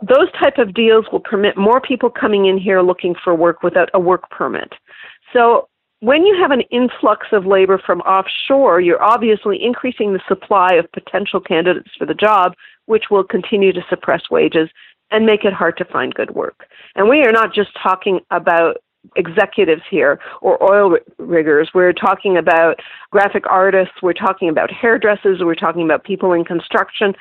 Those 0.00 0.30
type 0.40 0.58
of 0.58 0.74
deals 0.74 1.06
will 1.10 1.20
permit 1.20 1.56
more 1.56 1.80
people 1.80 2.10
coming 2.10 2.46
in 2.46 2.56
here 2.58 2.82
looking 2.82 3.14
for 3.22 3.34
work 3.34 3.62
without 3.62 3.90
a 3.94 4.00
work 4.00 4.30
permit. 4.30 4.72
So 5.32 5.68
when 6.00 6.24
you 6.24 6.36
have 6.40 6.50
an 6.50 6.62
influx 6.70 7.26
of 7.32 7.44
labor 7.44 7.80
from 7.84 8.00
offshore, 8.02 8.80
you're 8.80 9.02
obviously 9.02 9.62
increasing 9.62 10.12
the 10.12 10.20
supply 10.28 10.74
of 10.74 10.90
potential 10.92 11.40
candidates 11.40 11.90
for 11.98 12.06
the 12.06 12.14
job, 12.14 12.54
which 12.86 13.04
will 13.10 13.24
continue 13.24 13.72
to 13.72 13.84
suppress 13.88 14.22
wages 14.30 14.68
and 15.10 15.26
make 15.26 15.44
it 15.44 15.52
hard 15.52 15.76
to 15.78 15.84
find 15.84 16.14
good 16.14 16.32
work. 16.32 16.66
And 16.94 17.08
we 17.08 17.22
are 17.22 17.32
not 17.32 17.54
just 17.54 17.70
talking 17.82 18.20
about 18.30 18.76
executives 19.16 19.82
here 19.90 20.20
or 20.40 20.62
oil 20.62 20.98
riggers. 21.18 21.70
We're 21.74 21.92
talking 21.92 22.36
about 22.36 22.80
graphic 23.10 23.44
artists. 23.48 23.94
We're 24.02 24.12
talking 24.12 24.48
about 24.48 24.70
hairdressers. 24.70 25.40
We're 25.40 25.54
talking 25.54 25.82
about 25.82 26.04
people 26.04 26.32
in 26.32 26.44
construction. 26.44 27.14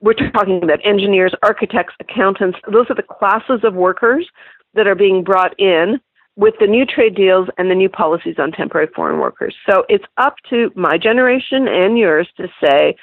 We're 0.00 0.14
talking 0.14 0.62
about 0.62 0.80
engineers, 0.84 1.34
architects, 1.42 1.94
accountants. 2.00 2.58
Those 2.70 2.86
are 2.90 2.94
the 2.94 3.02
classes 3.02 3.60
of 3.64 3.74
workers 3.74 4.28
that 4.74 4.86
are 4.86 4.94
being 4.94 5.24
brought 5.24 5.58
in 5.58 6.00
with 6.36 6.54
the 6.60 6.66
new 6.66 6.84
trade 6.84 7.14
deals 7.14 7.48
and 7.58 7.70
the 7.70 7.74
new 7.74 7.88
policies 7.88 8.36
on 8.38 8.50
temporary 8.52 8.88
foreign 8.94 9.20
workers. 9.20 9.54
So 9.68 9.84
it's 9.88 10.04
up 10.16 10.34
to 10.50 10.70
my 10.74 10.98
generation 10.98 11.68
and 11.68 11.96
yours 11.96 12.28
to 12.36 12.48
say, 12.62 12.96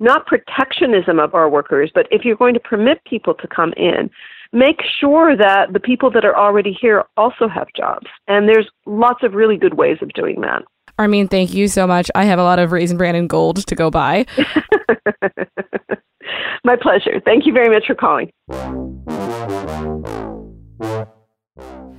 not 0.00 0.26
protectionism 0.26 1.18
of 1.18 1.34
our 1.34 1.48
workers, 1.48 1.90
but 1.94 2.06
if 2.10 2.24
you're 2.24 2.36
going 2.36 2.54
to 2.54 2.60
permit 2.60 3.02
people 3.04 3.34
to 3.34 3.48
come 3.48 3.72
in, 3.76 4.08
make 4.52 4.80
sure 5.00 5.36
that 5.36 5.72
the 5.72 5.80
people 5.80 6.10
that 6.12 6.24
are 6.24 6.36
already 6.36 6.76
here 6.80 7.04
also 7.16 7.48
have 7.48 7.66
jobs. 7.76 8.06
And 8.26 8.48
there's 8.48 8.70
lots 8.86 9.22
of 9.22 9.34
really 9.34 9.56
good 9.56 9.74
ways 9.74 9.98
of 10.00 10.12
doing 10.12 10.40
that. 10.42 10.62
Armine, 10.98 11.28
thank 11.28 11.52
you 11.52 11.68
so 11.68 11.86
much. 11.86 12.10
I 12.14 12.24
have 12.24 12.38
a 12.38 12.42
lot 12.42 12.58
of 12.58 12.72
Raisin 12.72 12.96
Bran 12.96 13.14
and 13.14 13.28
Gold 13.28 13.66
to 13.66 13.74
go 13.74 13.90
buy. 13.90 14.26
My 16.64 16.76
pleasure. 16.80 17.20
Thank 17.24 17.46
you 17.46 17.52
very 17.52 17.68
much 17.68 17.86
for 17.86 17.94
calling. 17.94 18.32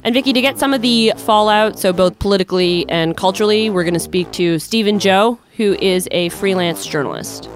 And 0.04 0.14
Vicki, 0.14 0.32
to 0.32 0.42
get 0.42 0.58
some 0.58 0.74
of 0.74 0.82
the 0.82 1.12
fallout, 1.18 1.78
so 1.78 1.92
both 1.92 2.18
politically 2.20 2.86
and 2.90 3.18
culturally, 3.18 3.70
we're 3.70 3.84
going 3.84 3.94
to 3.94 4.00
speak 4.00 4.32
to 4.32 4.58
Steven 4.58 4.98
Zhou, 4.98 5.38
who 5.58 5.74
is 5.74 6.08
a 6.12 6.30
freelance 6.30 6.86
journalist. 6.86 7.50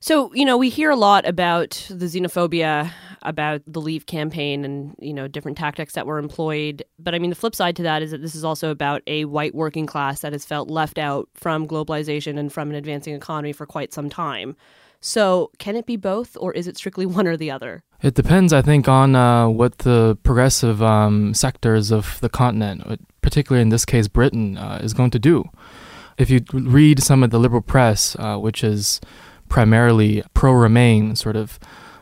So, 0.00 0.32
you 0.32 0.46
know, 0.46 0.56
we 0.56 0.70
hear 0.70 0.90
a 0.90 0.96
lot 0.96 1.28
about 1.28 1.86
the 1.90 2.06
xenophobia, 2.06 2.90
about 3.22 3.60
the 3.66 3.78
Leave 3.78 4.06
campaign, 4.06 4.64
and, 4.64 4.96
you 4.98 5.12
know, 5.12 5.28
different 5.28 5.58
tactics 5.58 5.92
that 5.92 6.06
were 6.06 6.18
employed. 6.18 6.82
But 6.98 7.14
I 7.14 7.18
mean, 7.18 7.28
the 7.28 7.36
flip 7.36 7.54
side 7.54 7.76
to 7.76 7.82
that 7.82 8.00
is 8.00 8.12
that 8.12 8.22
this 8.22 8.34
is 8.34 8.42
also 8.42 8.70
about 8.70 9.02
a 9.06 9.26
white 9.26 9.54
working 9.54 9.84
class 9.84 10.20
that 10.20 10.32
has 10.32 10.46
felt 10.46 10.70
left 10.70 10.96
out 10.96 11.28
from 11.34 11.68
globalization 11.68 12.38
and 12.38 12.50
from 12.50 12.70
an 12.70 12.76
advancing 12.76 13.14
economy 13.14 13.52
for 13.52 13.66
quite 13.66 13.92
some 13.92 14.08
time. 14.08 14.56
So, 15.00 15.50
can 15.58 15.76
it 15.76 15.86
be 15.86 15.96
both, 15.96 16.36
or 16.40 16.52
is 16.52 16.66
it 16.66 16.76
strictly 16.76 17.06
one 17.18 17.26
or 17.26 17.36
the 17.36 17.50
other? 17.50 17.82
It 18.02 18.14
depends, 18.14 18.52
I 18.52 18.62
think, 18.62 18.88
on 18.88 19.16
uh, 19.16 19.48
what 19.48 19.78
the 19.78 20.18
progressive 20.22 20.82
um, 20.82 21.34
sectors 21.34 21.90
of 21.90 22.20
the 22.20 22.28
continent, 22.28 22.82
uh, 22.86 22.96
particularly 23.22 23.62
in 23.62 23.70
this 23.70 23.84
case 23.84 24.08
Britain, 24.08 24.56
uh, 24.56 24.80
is 24.82 24.94
going 24.94 25.10
to 25.10 25.18
do. 25.18 25.44
If 26.16 26.30
you 26.30 26.40
read 26.52 27.02
some 27.02 27.22
of 27.22 27.30
the 27.30 27.38
liberal 27.38 27.62
press, 27.62 28.16
uh, 28.18 28.36
which 28.38 28.64
is 28.64 29.00
primarily 29.48 30.22
pro 30.34 30.52
Remain 30.52 31.14
sort 31.16 31.36
of 31.36 31.58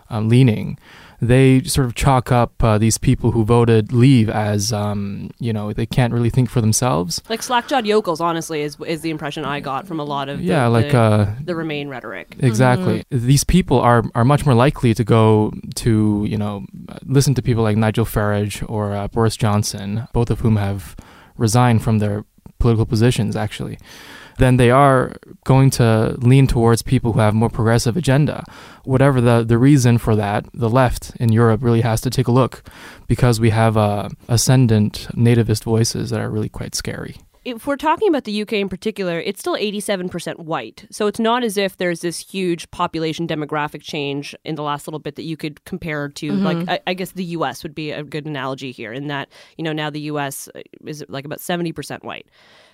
um, 0.09 0.29
leaning, 0.29 0.79
they 1.21 1.63
sort 1.63 1.87
of 1.87 1.95
chalk 1.95 2.31
up 2.31 2.63
uh, 2.63 2.79
these 2.79 2.99
people 2.99 3.33
who 3.33 3.45
voted 3.45 3.93
leave 3.93 4.29
as 4.29 4.73
um, 4.73 5.31
you 5.39 5.53
know 5.53 5.73
they 5.73 5.87
can't 5.87 6.13
really 6.13 6.31
think 6.31 6.51
for 6.51 6.61
themselves. 6.61 7.23
Like 7.29 7.43
slack-jawed 7.43 7.87
yokels, 7.87 8.21
honestly, 8.21 8.63
is 8.63 8.77
is 8.87 9.01
the 9.01 9.11
impression 9.11 9.45
I 9.45 9.61
got 9.61 9.87
from 9.87 10.01
a 10.01 10.05
lot 10.05 10.29
of 10.29 10.39
the, 10.39 10.45
yeah, 10.45 10.67
like 10.67 10.93
the, 10.93 10.99
uh, 10.99 11.35
the 11.45 11.55
Remain 11.55 11.89
rhetoric. 11.89 12.37
Exactly. 12.41 13.05
Mm-hmm. 13.11 13.27
These 13.27 13.45
people 13.45 13.81
are 13.81 14.05
are 14.15 14.25
much 14.25 14.45
more 14.45 14.55
likely 14.55 14.95
to 14.95 15.05
go 15.05 15.53
to 15.77 16.27
you 16.29 16.39
know 16.39 16.67
listen 17.05 17.35
to 17.35 17.43
people 17.43 17.63
like 17.63 17.77
Nigel 17.77 18.05
Farage 18.05 18.65
or 18.69 18.93
uh, 18.93 19.09
Boris 19.09 19.37
Johnson, 19.37 20.09
both 20.13 20.31
of 20.31 20.41
whom 20.41 20.57
have 20.57 20.97
resigned 21.37 21.83
from 21.83 21.99
their 21.99 22.25
political 22.59 22.87
positions 22.87 23.37
actually 23.37 23.79
then 24.39 24.57
they 24.57 24.71
are 24.71 25.17
going 25.45 25.71
to 25.71 26.17
lean 26.19 26.47
towards 26.47 26.83
people 26.83 27.13
who 27.13 27.21
have 27.21 27.35
more 27.35 27.51
progressive 27.51 27.97
agenda. 27.97 28.45
Whatever 28.85 29.21
the, 29.21 29.45
the 29.45 29.59
reason 29.59 29.99
for 29.99 30.15
that, 30.17 30.47
the 30.53 30.71
left 30.71 31.13
in 31.17 31.33
Europe 31.33 31.63
really 31.63 31.81
has 31.81 32.01
to 32.03 32.11
take 32.11 32.29
a 32.29 32.33
look 32.33 32.63
because 33.07 33.41
we 33.41 33.51
have 33.51 33.77
uh, 33.77 34.09
ascendant 34.29 35.09
nativist 35.15 35.65
voices 35.65 36.11
that 36.11 36.21
are 36.21 36.31
really 36.31 36.49
quite 36.49 36.75
scary 36.75 37.17
if 37.47 37.65
we're 37.65 37.77
talking 37.77 38.09
about 38.09 38.25
the 38.25 38.43
UK 38.43 38.55
in 38.55 38.69
particular, 38.69 39.21
it's 39.21 39.39
still 39.39 39.55
87% 39.55 40.41
white. 40.41 40.85
So 40.91 41.07
it's 41.07 41.21
not 41.21 41.45
as 41.45 41.57
if 41.57 41.77
there's 41.77 42.01
this 42.01 42.19
huge 42.19 42.69
population 42.73 43.29
demographic 43.29 43.83
change 43.83 44.35
in 44.45 44.57
the 44.57 44.65
last 44.65 44.89
little 44.89 44.99
bit 44.99 45.15
that 45.15 45.23
you 45.23 45.37
could 45.37 45.65
compare 45.65 46.09
to, 46.09 46.33
mm-hmm. 46.33 46.45
like, 46.45 46.69
I, 46.69 46.81
I, 46.89 46.95
guess 46.95 47.13
the 47.13 47.25
US 47.25 47.63
would 47.63 47.75
be 47.75 47.93
a 47.93 48.03
good 48.03 48.27
analogy 48.27 48.73
here 48.73 48.93
in 48.93 49.07
that, 49.07 49.29
you 49.57 49.63
know, 49.63 49.73
now 49.73 49.91
the 49.91 50.01
US 50.01 50.49
is 50.85 51.05
like 51.09 51.25
about 51.25 51.39
70% 51.39 52.03
white. 52.03 52.27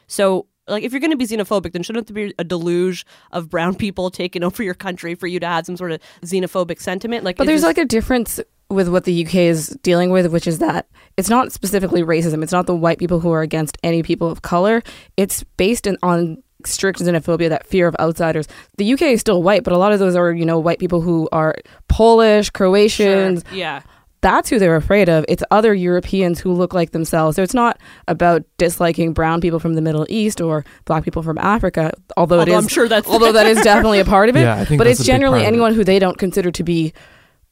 So 0.07 0.47
like 0.69 0.85
if 0.85 0.93
you're 0.93 1.01
going 1.01 1.11
to 1.11 1.17
be 1.17 1.27
xenophobic 1.27 1.73
then 1.73 1.83
shouldn't 1.83 2.07
there 2.07 2.15
be 2.15 2.35
a 2.39 2.45
deluge 2.45 3.05
of 3.33 3.49
brown 3.49 3.75
people 3.75 4.11
taking 4.11 4.43
over 4.45 4.63
your 4.63 4.75
country 4.75 5.15
for 5.15 5.27
you 5.27 5.41
to 5.41 5.47
have 5.47 5.67
some 5.67 5.77
sort 5.77 5.93
of 5.93 6.01
xenophobic 6.23 6.81
sentiment? 6.81 7.25
Like 7.25 7.37
but 7.37 7.47
there's 7.47 7.63
like 7.63 7.79
a 7.79 7.85
difference 7.85 8.41
with 8.71 8.89
what 8.89 9.05
the 9.05 9.27
UK 9.27 9.35
is 9.35 9.69
dealing 9.83 10.11
with 10.11 10.27
which 10.33 10.47
is 10.47 10.59
that 10.59 10.87
it's 11.17 11.29
not 11.29 11.53
specifically 11.53 12.03
racism. 12.03 12.43
It's 12.43 12.53
not 12.53 12.67
the 12.67 12.75
white 12.75 12.99
people 12.99 13.21
who 13.21 13.31
are 13.33 13.43
against 13.43 13.77
any 13.83 14.03
people 14.03 14.31
of 14.31 14.41
color. 14.43 14.83
It's 15.19 15.45
based 15.59 15.87
in, 15.87 15.99
on 16.03 16.43
strict 16.65 17.01
xenophobia 17.01 17.49
that 17.51 17.67
fear 17.67 17.87
of 17.87 17.95
outsiders. 18.01 18.47
The 18.79 18.93
UK 18.95 19.03
is 19.03 19.21
still 19.21 19.43
white 19.43 19.65
but 19.65 19.73
a 19.73 19.79
lot 19.79 19.93
of 19.93 19.99
those 19.99 20.17
are 20.17 20.33
you 20.33 20.45
know 20.45 20.59
white 20.59 20.79
people 20.79 21.01
who 21.01 21.29
are 21.33 21.57
Polish 21.89 22.51
Croatians 22.51 23.45
sure. 23.49 23.59
yeah 23.59 23.83
that's 24.23 24.49
who 24.49 24.59
they're 24.59 24.77
afraid 24.77 25.09
of. 25.09 25.25
It's 25.29 25.43
other 25.51 25.75
Europeans 25.75 26.41
who 26.41 26.53
look 26.53 26.73
like 26.73 26.93
themselves. 26.93 27.37
So 27.37 27.43
it's 27.43 27.55
not 27.55 27.79
about 28.09 28.45
disliking 28.57 29.13
brown 29.13 29.41
people 29.41 29.59
from 29.59 29.75
the 29.75 29.83
Middle 29.83 30.07
East 30.09 30.41
or 30.41 30.65
black 30.85 31.05
people 31.05 31.23
from 31.23 31.39
Africa, 31.39 31.93
although, 32.17 32.39
although 32.39 32.53
it 32.53 32.57
is. 32.57 32.65
I'm 32.65 32.69
sure 32.69 32.89
that's 32.89 33.09
although 33.09 33.33
that 33.33 33.47
is 33.47 33.61
definitely 33.63 33.99
a 33.99 34.05
part 34.05 34.29
of 34.29 34.37
it. 34.37 34.43
Yeah, 34.43 34.55
I 34.55 34.65
think 34.65 34.79
but 34.79 34.87
it's 34.87 35.05
generally 35.05 35.45
anyone 35.45 35.75
who 35.75 35.85
they 35.85 35.99
don't 35.99 36.17
consider 36.17 36.51
to 36.53 36.63
be 36.63 36.93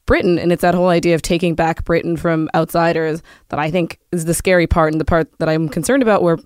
Britain, 0.05 0.39
and 0.39 0.51
it's 0.51 0.61
that 0.61 0.73
whole 0.73 0.87
idea 0.87 1.13
of 1.13 1.21
taking 1.21 1.55
back 1.55 1.83
Britain 1.83 2.17
from 2.17 2.49
outsiders 2.55 3.21
that 3.49 3.59
I 3.59 3.69
think 3.69 3.99
is 4.11 4.25
the 4.25 4.33
scary 4.33 4.65
part 4.65 4.93
and 4.93 4.99
the 4.99 5.05
part 5.05 5.29
that 5.39 5.49
I'm 5.49 5.69
concerned 5.69 6.01
about, 6.01 6.23
where 6.23 6.37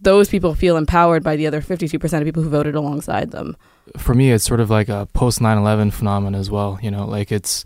those 0.00 0.28
people 0.28 0.54
feel 0.54 0.76
empowered 0.76 1.22
by 1.22 1.36
the 1.36 1.46
other 1.46 1.62
52% 1.62 2.18
of 2.18 2.24
people 2.24 2.42
who 2.42 2.50
voted 2.50 2.74
alongside 2.74 3.30
them. 3.30 3.56
For 3.96 4.14
me 4.14 4.32
it's 4.32 4.44
sort 4.44 4.60
of 4.60 4.68
like 4.68 4.88
a 4.88 5.08
post 5.12 5.40
9-11 5.40 5.92
phenomenon 5.92 6.38
as 6.38 6.50
well 6.50 6.78
you 6.82 6.90
know 6.90 7.06
like 7.06 7.30
it's 7.30 7.62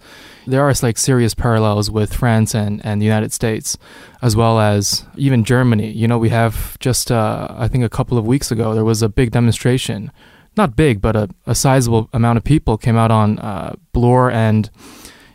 there 0.47 0.63
are 0.63 0.73
like 0.83 0.99
serious 0.99 1.35
parallels 1.35 1.91
with 1.91 2.13
france 2.13 2.55
and, 2.55 2.85
and 2.85 3.01
the 3.01 3.07
united 3.07 3.33
states 3.33 3.79
as 4.21 4.37
well 4.37 4.61
as 4.61 5.05
even 5.17 5.45
germany. 5.45 5.91
You 5.91 6.07
know 6.07 6.19
we 6.19 6.29
have 6.29 6.79
just 6.79 7.11
uh, 7.11 7.49
i 7.57 7.69
think 7.69 7.85
a 7.85 7.89
couple 7.89 8.19
of 8.19 8.27
weeks 8.27 8.51
ago 8.51 8.75
there 8.75 8.85
was 8.85 9.01
a 9.01 9.09
big 9.09 9.31
demonstration 9.31 10.13
not 10.59 10.77
big 10.77 11.01
but 11.01 11.17
a, 11.17 11.31
a 11.47 11.55
sizable 11.55 12.11
amount 12.13 12.37
of 12.37 12.45
people 12.45 12.77
came 12.77 12.99
out 12.99 13.11
on 13.11 13.39
uh, 13.39 13.75
bloor 13.93 14.31
and 14.31 14.71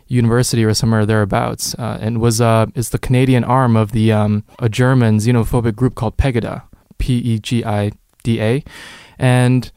university 0.06 0.64
or 0.64 0.72
somewhere 0.72 1.04
thereabouts 1.04 1.74
uh, 1.80 1.98
and 2.00 2.20
was 2.20 2.40
uh, 2.40 2.66
is 2.76 2.90
the 2.90 2.98
canadian 2.98 3.42
arm 3.42 3.76
of 3.76 3.90
the 3.90 4.12
um, 4.12 4.44
a 4.60 4.68
german 4.68 5.18
xenophobic 5.18 5.74
group 5.74 5.96
called 5.96 6.16
pegida 6.16 6.62
p-e-g-i-d-a 6.98 8.64
and 9.18 9.72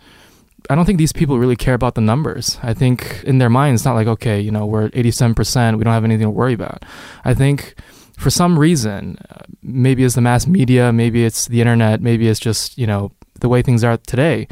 I 0.70 0.76
don't 0.76 0.86
think 0.86 1.00
these 1.00 1.14
people 1.14 1.40
really 1.40 1.56
care 1.56 1.74
about 1.74 1.96
the 1.96 2.02
numbers. 2.02 2.60
I 2.62 2.76
think 2.76 3.24
in 3.24 3.40
their 3.40 3.50
mind, 3.50 3.74
it's 3.74 3.86
not 3.86 3.96
like, 3.96 4.08
okay, 4.08 4.40
you 4.40 4.52
know, 4.52 4.68
we're 4.68 4.86
at 4.86 4.94
87%, 4.94 5.78
we 5.78 5.84
don't 5.84 5.94
have 5.94 6.04
anything 6.04 6.28
to 6.28 6.30
worry 6.30 6.54
about. 6.54 6.84
I 7.26 7.34
think 7.34 7.74
for 8.18 8.30
some 8.30 8.60
reason, 8.60 9.18
uh, 9.32 9.42
maybe 9.64 10.04
it's 10.04 10.14
the 10.14 10.22
mass 10.22 10.46
media, 10.46 10.94
maybe 10.94 11.26
it's 11.26 11.48
the 11.48 11.62
internet, 11.62 12.02
maybe 12.02 12.28
it's 12.28 12.40
just, 12.40 12.78
you 12.78 12.86
know, 12.86 13.12
the 13.40 13.50
way 13.50 13.64
things 13.64 13.84
are 13.84 13.98
today. 13.98 14.48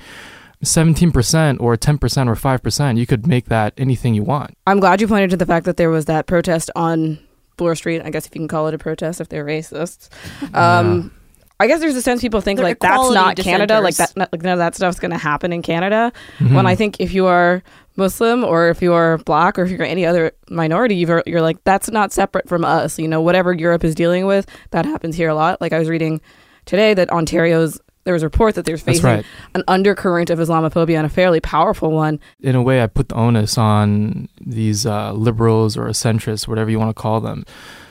17% 0.64 1.58
or 1.60 1.78
10% 1.78 2.28
or 2.28 2.36
5%, 2.36 2.98
you 2.98 3.06
could 3.06 3.28
make 3.28 3.46
that 3.46 3.74
anything 3.78 4.16
you 4.16 4.24
want. 4.24 4.58
I'm 4.66 4.80
glad 4.80 5.02
you 5.02 5.08
pointed 5.08 5.30
to 5.32 5.38
the 5.38 5.46
fact 5.46 5.66
that 5.66 5.78
there 5.78 5.92
was 5.92 6.06
that 6.06 6.26
protest 6.26 6.72
on 6.76 7.20
Bloor 7.58 7.76
Street. 7.76 8.02
I 8.04 8.10
guess 8.10 8.26
if 8.26 8.34
you 8.34 8.40
can 8.40 8.48
call 8.48 8.68
it 8.68 8.74
a 8.74 8.80
protest 8.80 9.22
if 9.22 9.30
they're 9.30 9.46
racists. 9.46 10.10
Um, 10.56 11.12
I 11.60 11.68
guess 11.68 11.80
there's 11.80 11.96
a 11.96 12.02
sense 12.02 12.22
people 12.22 12.42
think 12.42 12.58
They're 12.58 12.66
like 12.68 12.80
that's 12.80 12.94
equality 12.94 13.16
not 13.16 13.38
Canada, 13.38 13.82
like 13.82 13.96
dissenters. 13.96 14.14
that, 14.16 14.32
like 14.32 14.44
none 14.44 14.54
of 14.54 14.60
that 14.60 14.76
stuff's 14.76 15.00
going 15.00 15.12
to 15.12 15.18
happen 15.18 15.52
in 15.52 15.62
Canada. 15.62 16.12
Mhm. 16.38 16.54
When 16.56 16.68
I 16.68 16.76
think 16.76 17.00
if 17.00 17.14
you 17.14 17.26
are 17.26 17.64
Muslim 17.96 18.44
or 18.44 18.70
if 18.70 18.82
you 18.82 18.94
are 18.94 19.18
Black 19.20 19.58
or 19.58 19.64
if 19.64 19.72
you're 19.72 19.84
any 19.84 20.06
other 20.06 20.32
minority, 20.50 20.96
you're, 20.96 21.24
you're 21.26 21.42
like 21.42 21.58
that's 21.64 21.90
not 21.90 22.14
separate 22.14 22.48
from 22.48 22.64
us. 22.64 23.00
You 23.00 23.08
know, 23.08 23.22
whatever 23.22 23.54
Europe 23.54 23.84
is 23.84 23.96
dealing 23.96 24.28
with, 24.28 24.46
that 24.72 24.86
happens 24.86 25.16
here 25.16 25.30
a 25.30 25.36
lot. 25.36 25.60
Like 25.60 25.74
I 25.74 25.80
was 25.80 25.90
reading 25.90 26.22
today 26.66 26.94
that 26.94 27.10
Ontario's 27.10 27.80
there 28.04 28.14
was 28.14 28.24
a 28.24 28.28
report 28.28 28.56
that 28.56 28.64
they're 28.64 28.78
facing 28.78 29.04
right. 29.04 29.26
an 29.54 29.64
undercurrent 29.68 30.30
of 30.30 30.40
Islamophobia 30.40 30.96
and 30.96 31.06
a 31.06 31.10
fairly 31.10 31.42
powerful 31.42 31.92
one. 31.92 32.22
in 32.40 32.56
a 32.56 32.62
way, 32.62 32.82
I 32.82 32.88
put 32.88 33.10
the 33.10 33.16
onus 33.16 33.58
on 33.58 34.30
these 34.40 34.86
uh, 34.86 35.12
liberals 35.12 35.76
or 35.76 35.88
centrists, 35.88 36.48
whatever 36.48 36.70
you 36.70 36.80
want 36.80 36.96
to 36.96 37.02
call 37.02 37.20
them. 37.20 37.44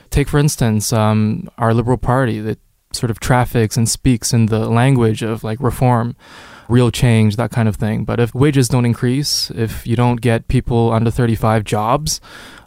Take, 0.09 0.29
for 0.29 0.39
instance, 0.39 0.91
um, 0.91 1.51
our 1.59 1.75
Liberal 1.75 1.99
Party 1.99 2.41
that 2.41 2.59
sort 2.93 3.11
of 3.11 3.21
traffics 3.21 3.77
and 3.77 3.89
speaks 3.89 4.33
in 4.33 4.47
the 4.47 4.69
language 4.69 5.23
of 5.23 5.45
like 5.45 5.61
reform, 5.61 6.17
real 6.69 6.91
change, 6.91 7.37
that 7.37 7.51
kind 7.51 7.69
of 7.69 7.77
thing. 7.77 8.05
But 8.05 8.21
if 8.21 8.35
wages 8.35 8.69
don't 8.69 8.87
increase, 8.87 9.51
if 9.51 9.87
you 9.87 9.97
don't 9.97 10.21
get 10.21 10.49
people 10.49 10.93
under 10.93 11.11
35 11.11 11.65
jobs, 11.65 12.21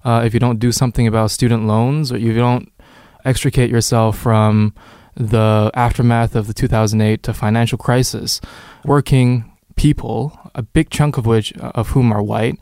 uh, 0.03 0.23
if 0.25 0.34
you 0.34 0.39
don't 0.39 0.60
do 0.60 0.71
something 0.71 1.08
about 1.08 1.32
student 1.32 1.67
loans, 1.67 2.12
or 2.12 2.17
you 2.17 2.34
don't 2.34 2.71
extricate 3.25 3.69
yourself 3.69 4.17
from 4.17 4.73
the 5.15 5.69
aftermath 5.73 6.36
of 6.36 6.47
the 6.47 6.53
2008 6.53 7.25
financial 7.36 7.77
crisis, 7.77 8.39
working 8.86 9.51
people, 9.75 10.38
a 10.55 10.62
big 10.62 10.89
chunk 10.89 11.17
of 11.17 11.25
which 11.25 11.55
uh, 11.58 11.71
of 11.75 11.89
whom 11.89 12.12
are 12.12 12.23
white, 12.23 12.58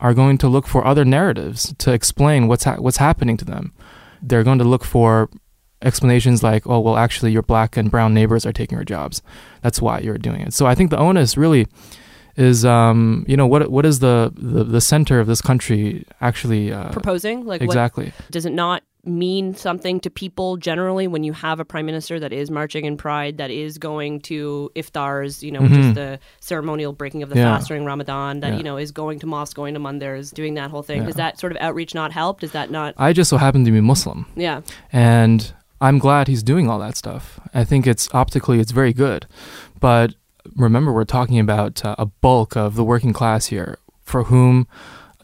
are 0.00 0.14
going 0.14 0.36
to 0.38 0.48
look 0.48 0.66
for 0.66 0.86
other 0.86 1.04
narratives 1.04 1.74
to 1.78 1.92
explain 1.92 2.46
what's 2.46 2.64
ha- 2.64 2.76
what's 2.76 2.98
happening 2.98 3.36
to 3.38 3.44
them. 3.44 3.72
They're 4.20 4.42
going 4.42 4.58
to 4.58 4.64
look 4.64 4.84
for 4.84 5.30
explanations 5.84 6.42
like, 6.42 6.66
"Oh, 6.66 6.80
well, 6.80 6.96
actually, 6.96 7.32
your 7.32 7.42
black 7.42 7.76
and 7.76 7.90
brown 7.90 8.14
neighbors 8.14 8.44
are 8.46 8.52
taking 8.52 8.76
your 8.76 8.84
jobs. 8.84 9.22
That's 9.62 9.80
why 9.80 10.00
you're 10.00 10.18
doing 10.18 10.40
it." 10.40 10.52
So 10.54 10.66
I 10.66 10.74
think 10.74 10.90
the 10.90 10.98
onus 10.98 11.36
really 11.36 11.66
is, 12.36 12.64
um, 12.64 13.24
you 13.28 13.36
know, 13.36 13.46
what 13.46 13.70
what 13.70 13.86
is 13.86 14.00
the, 14.00 14.32
the 14.34 14.64
the 14.64 14.80
center 14.80 15.20
of 15.20 15.26
this 15.26 15.40
country 15.40 16.04
actually 16.20 16.72
uh, 16.72 16.90
Proposing 16.90 17.44
like 17.46 17.60
what 17.60 17.66
exactly? 17.66 18.12
does 18.30 18.44
it 18.46 18.52
not 18.52 18.82
mean 19.06 19.54
something 19.54 20.00
to 20.00 20.08
people 20.08 20.56
generally 20.56 21.06
when 21.06 21.22
you 21.22 21.34
have 21.34 21.60
a 21.60 21.64
prime 21.64 21.84
minister 21.84 22.18
that 22.18 22.32
is 22.32 22.50
marching 22.50 22.86
in 22.86 22.96
pride 22.96 23.36
that 23.36 23.50
is 23.50 23.76
going 23.76 24.18
to 24.18 24.70
iftars 24.74 25.42
you 25.42 25.52
know 25.52 25.60
which 25.60 25.72
is 25.72 25.86
Mhm. 25.88 25.94
the 25.94 26.18
ceremonial 26.40 26.94
breaking 26.94 27.22
of 27.22 27.28
the 27.28 27.36
Yeah. 27.36 27.54
fast 27.54 27.68
during 27.68 27.84
ramadan 27.84 28.40
that 28.40 28.52
Yeah. 28.52 28.56
you 28.56 28.62
know 28.64 28.78
is 28.78 28.92
going 28.92 29.18
to 29.18 29.26
mosque 29.26 29.54
going 29.54 29.74
to 29.74 29.80
mandirs 29.80 30.32
doing 30.32 30.54
that 30.54 30.70
whole 30.70 30.80
thing 30.82 31.00
Yeah. 31.02 31.06
does 31.08 31.16
that 31.16 31.38
sort 31.38 31.52
of 31.52 31.58
outreach 31.60 31.94
not 31.94 32.12
help 32.12 32.40
does 32.40 32.52
that 32.52 32.70
not 32.70 32.94
I 32.96 33.12
just 33.12 33.28
so 33.28 33.36
happen 33.36 33.66
to 33.66 33.70
be 33.70 33.82
Muslim. 33.82 34.24
yeah 34.36 34.62
and 34.90 35.52
I'm 35.84 35.98
glad 35.98 36.28
he's 36.28 36.42
doing 36.42 36.70
all 36.70 36.78
that 36.78 36.96
stuff. 36.96 37.38
I 37.52 37.62
think 37.62 37.86
it's 37.86 38.08
optically 38.14 38.58
it's 38.58 38.72
very 38.72 38.94
good, 38.94 39.26
but 39.80 40.14
remember 40.56 40.90
we're 40.90 41.04
talking 41.04 41.38
about 41.38 41.84
uh, 41.84 41.94
a 41.98 42.06
bulk 42.06 42.56
of 42.56 42.74
the 42.74 42.82
working 42.82 43.12
class 43.12 43.46
here 43.46 43.76
for 44.02 44.24
whom 44.24 44.66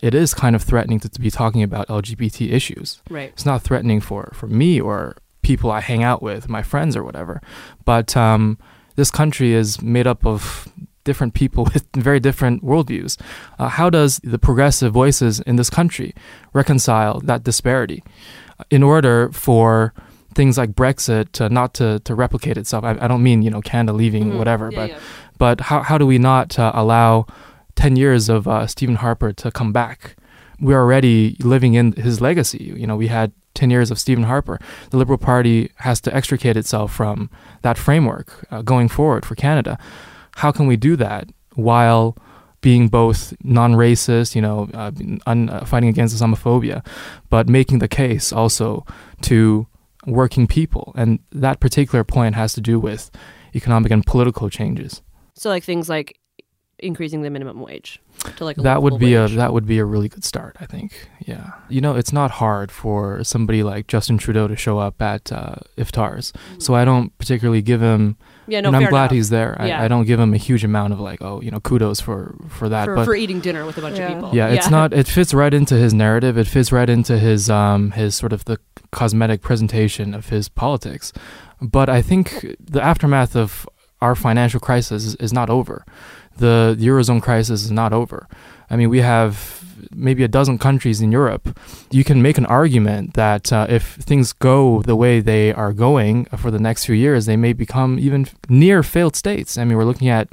it 0.02 0.14
is 0.14 0.34
kind 0.34 0.54
of 0.54 0.62
threatening 0.62 1.00
to, 1.00 1.08
to 1.08 1.18
be 1.18 1.30
talking 1.30 1.62
about 1.62 1.88
LGBT 1.88 2.52
issues. 2.52 3.00
right 3.08 3.30
It's 3.32 3.46
not 3.46 3.62
threatening 3.62 4.02
for 4.02 4.32
for 4.34 4.48
me 4.48 4.78
or 4.78 5.16
people 5.40 5.70
I 5.70 5.80
hang 5.80 6.02
out 6.02 6.22
with, 6.22 6.50
my 6.50 6.62
friends 6.62 6.94
or 6.94 7.04
whatever, 7.04 7.40
but 7.86 8.14
um, 8.14 8.58
this 8.96 9.10
country 9.10 9.54
is 9.54 9.80
made 9.80 10.06
up 10.06 10.26
of 10.26 10.68
different 11.04 11.32
people 11.32 11.64
with 11.72 11.86
very 11.94 12.20
different 12.20 12.62
worldviews. 12.62 13.18
Uh, 13.58 13.68
how 13.68 13.88
does 13.88 14.20
the 14.22 14.38
progressive 14.38 14.92
voices 14.92 15.40
in 15.40 15.56
this 15.56 15.70
country 15.70 16.14
reconcile 16.52 17.18
that 17.20 17.44
disparity 17.44 18.04
in 18.68 18.82
order 18.82 19.32
for 19.32 19.94
things 20.34 20.56
like 20.58 20.70
Brexit 20.72 21.32
to 21.32 21.48
not 21.48 21.74
to, 21.74 21.98
to 22.00 22.14
replicate 22.14 22.56
itself? 22.56 22.84
I, 22.84 22.96
I 23.00 23.08
don't 23.08 23.22
mean 23.22 23.42
you 23.42 23.50
know 23.50 23.60
Canada 23.60 23.92
leaving 23.92 24.32
Mhm. 24.32 24.38
whatever, 24.38 24.70
Yeah, 24.70 24.78
but 24.78 24.90
yeah. 24.90 24.98
but 25.38 25.60
how 25.62 25.82
how 25.82 25.98
do 25.98 26.06
we 26.06 26.18
not 26.18 26.58
uh, 26.58 26.72
allow 26.74 27.26
ten 27.74 27.96
years 27.96 28.28
of 28.28 28.46
uh, 28.48 28.66
Stephen 28.66 28.96
Harper 28.96 29.32
to 29.32 29.50
come 29.50 29.72
back? 29.72 30.16
We're 30.60 30.78
already 30.80 31.36
living 31.40 31.74
in 31.74 31.92
his 31.92 32.20
legacy. 32.20 32.74
You 32.76 32.86
know, 32.86 32.96
we 32.96 33.08
had 33.08 33.32
ten 33.54 33.70
years 33.70 33.90
of 33.90 33.98
Stephen 33.98 34.24
Harper. 34.24 34.58
The 34.90 34.96
Liberal 34.98 35.18
Party 35.18 35.70
has 35.76 36.00
to 36.02 36.14
extricate 36.14 36.56
itself 36.56 36.92
from 36.92 37.30
that 37.62 37.78
framework 37.78 38.44
uh, 38.50 38.62
going 38.62 38.88
forward 38.88 39.24
for 39.24 39.34
Canada. 39.34 39.78
How 40.36 40.52
can 40.52 40.66
we 40.66 40.76
do 40.76 40.96
that 40.96 41.28
while 41.54 42.14
being 42.62 42.88
both 42.88 43.32
non-racist, 43.42 44.34
you 44.36 44.42
know, 44.42 44.68
uh, 44.74 44.90
un, 45.26 45.48
uh, 45.48 45.64
fighting 45.64 45.88
against 45.88 46.14
Islamophobia, 46.14 46.84
but 47.30 47.48
making 47.48 47.78
the 47.78 47.88
case 47.88 48.32
also 48.34 48.84
to 49.22 49.66
working 50.06 50.46
people? 50.46 50.92
And 50.96 51.18
that 51.32 51.60
particular 51.60 52.04
point 52.04 52.34
has 52.34 52.52
to 52.54 52.60
do 52.60 52.78
with 52.80 53.10
economic 53.54 53.90
and 53.92 54.04
political 54.04 54.48
changes. 54.50 55.02
so 55.34 55.48
like 55.48 55.64
things 55.64 55.88
like 55.88 56.18
increasing 56.82 57.22
the 57.22 57.30
minimum 57.30 57.60
wage 57.60 58.00
to 58.36 58.44
like 58.44 58.58
a 58.58 58.60
that 58.62 58.82
would 58.82 58.98
be 58.98 59.16
wage. 59.16 59.32
a 59.32 59.36
that 59.36 59.52
would 59.52 59.66
be 59.66 59.78
a 59.78 59.84
really 59.84 60.08
good 60.08 60.24
start 60.24 60.56
i 60.60 60.66
think 60.66 61.08
yeah 61.26 61.52
you 61.68 61.80
know 61.80 61.94
it's 61.96 62.12
not 62.12 62.30
hard 62.32 62.70
for 62.70 63.22
somebody 63.24 63.62
like 63.62 63.86
justin 63.86 64.18
trudeau 64.18 64.46
to 64.48 64.56
show 64.56 64.78
up 64.78 65.00
at 65.00 65.30
uh, 65.32 65.54
iftars 65.78 66.32
so 66.58 66.74
i 66.74 66.84
don't 66.84 67.16
particularly 67.18 67.62
give 67.62 67.80
him 67.80 68.16
yeah 68.46 68.60
no 68.60 68.68
and 68.68 68.76
i'm 68.76 68.88
glad 68.90 69.04
enough. 69.04 69.12
he's 69.12 69.30
there 69.30 69.56
Yeah. 69.60 69.80
I, 69.80 69.84
I 69.84 69.88
don't 69.88 70.04
give 70.06 70.20
him 70.20 70.34
a 70.34 70.36
huge 70.38 70.64
amount 70.64 70.92
of 70.92 71.00
like 71.00 71.22
oh 71.22 71.40
you 71.40 71.50
know 71.50 71.60
kudos 71.60 72.00
for 72.00 72.34
for 72.48 72.68
that 72.68 72.86
for, 72.86 72.94
but 72.96 73.04
for 73.04 73.14
eating 73.14 73.40
dinner 73.40 73.64
with 73.64 73.78
a 73.78 73.80
bunch 73.80 73.98
Yeah. 73.98 74.08
of 74.08 74.14
people 74.14 74.30
yeah, 74.34 74.48
it's 74.48 74.70
not. 74.70 74.92
It 74.92 75.06
fits 75.08 75.32
right 75.34 75.52
into 75.52 75.74
his 75.74 75.92
narrative. 75.94 76.36
It 76.38 76.46
fits 76.46 76.70
right 76.72 76.88
into 76.88 77.18
his 77.18 77.48
um 77.50 77.92
his 77.92 78.14
sort 78.14 78.32
of 78.32 78.44
the 78.44 78.58
cosmetic 78.92 79.40
presentation 79.42 80.14
of 80.14 80.28
his 80.28 80.48
politics. 80.48 81.12
But 81.60 81.88
I 81.88 82.00
think 82.02 82.56
the 82.60 82.82
aftermath 82.82 83.34
of 83.36 83.68
our 84.00 84.14
financial 84.14 84.60
crisis 84.60 85.04
is, 85.04 85.14
is 85.16 85.32
not 85.32 85.50
over. 85.50 85.84
The 86.38 86.76
eurozone 86.78 87.22
crisis 87.22 87.64
is 87.64 87.70
not 87.70 87.92
over. 87.92 88.26
I 88.70 88.76
mean, 88.76 88.88
we 88.88 89.00
have 89.00 89.60
maybe 89.90 90.22
a 90.22 90.28
dozen 90.28 90.58
countries 90.58 91.00
in 91.00 91.12
Europe. 91.12 91.58
You 91.90 92.04
can 92.04 92.22
make 92.22 92.38
an 92.38 92.46
argument 92.46 93.14
that 93.14 93.52
uh, 93.52 93.66
if 93.68 93.94
things 93.94 94.32
go 94.32 94.82
the 94.82 94.96
way 94.96 95.20
they 95.20 95.52
are 95.52 95.72
going 95.72 96.26
for 96.26 96.50
the 96.50 96.58
next 96.58 96.84
few 96.84 96.94
years, 96.94 97.26
they 97.26 97.36
may 97.36 97.52
become 97.52 97.98
even 97.98 98.26
near 98.48 98.82
failed 98.82 99.16
states. 99.16 99.58
I 99.58 99.64
mean, 99.64 99.76
we're 99.76 99.84
looking 99.84 100.08
at 100.08 100.28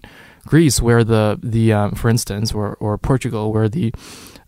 Greece, 0.46 0.82
where 0.82 1.04
the 1.04 1.40
the 1.44 1.74
um, 1.74 1.92
for 1.92 2.10
instance, 2.10 2.54
or 2.54 2.76
or 2.80 2.98
Portugal, 2.98 3.52
where 3.52 3.68
the 3.68 3.94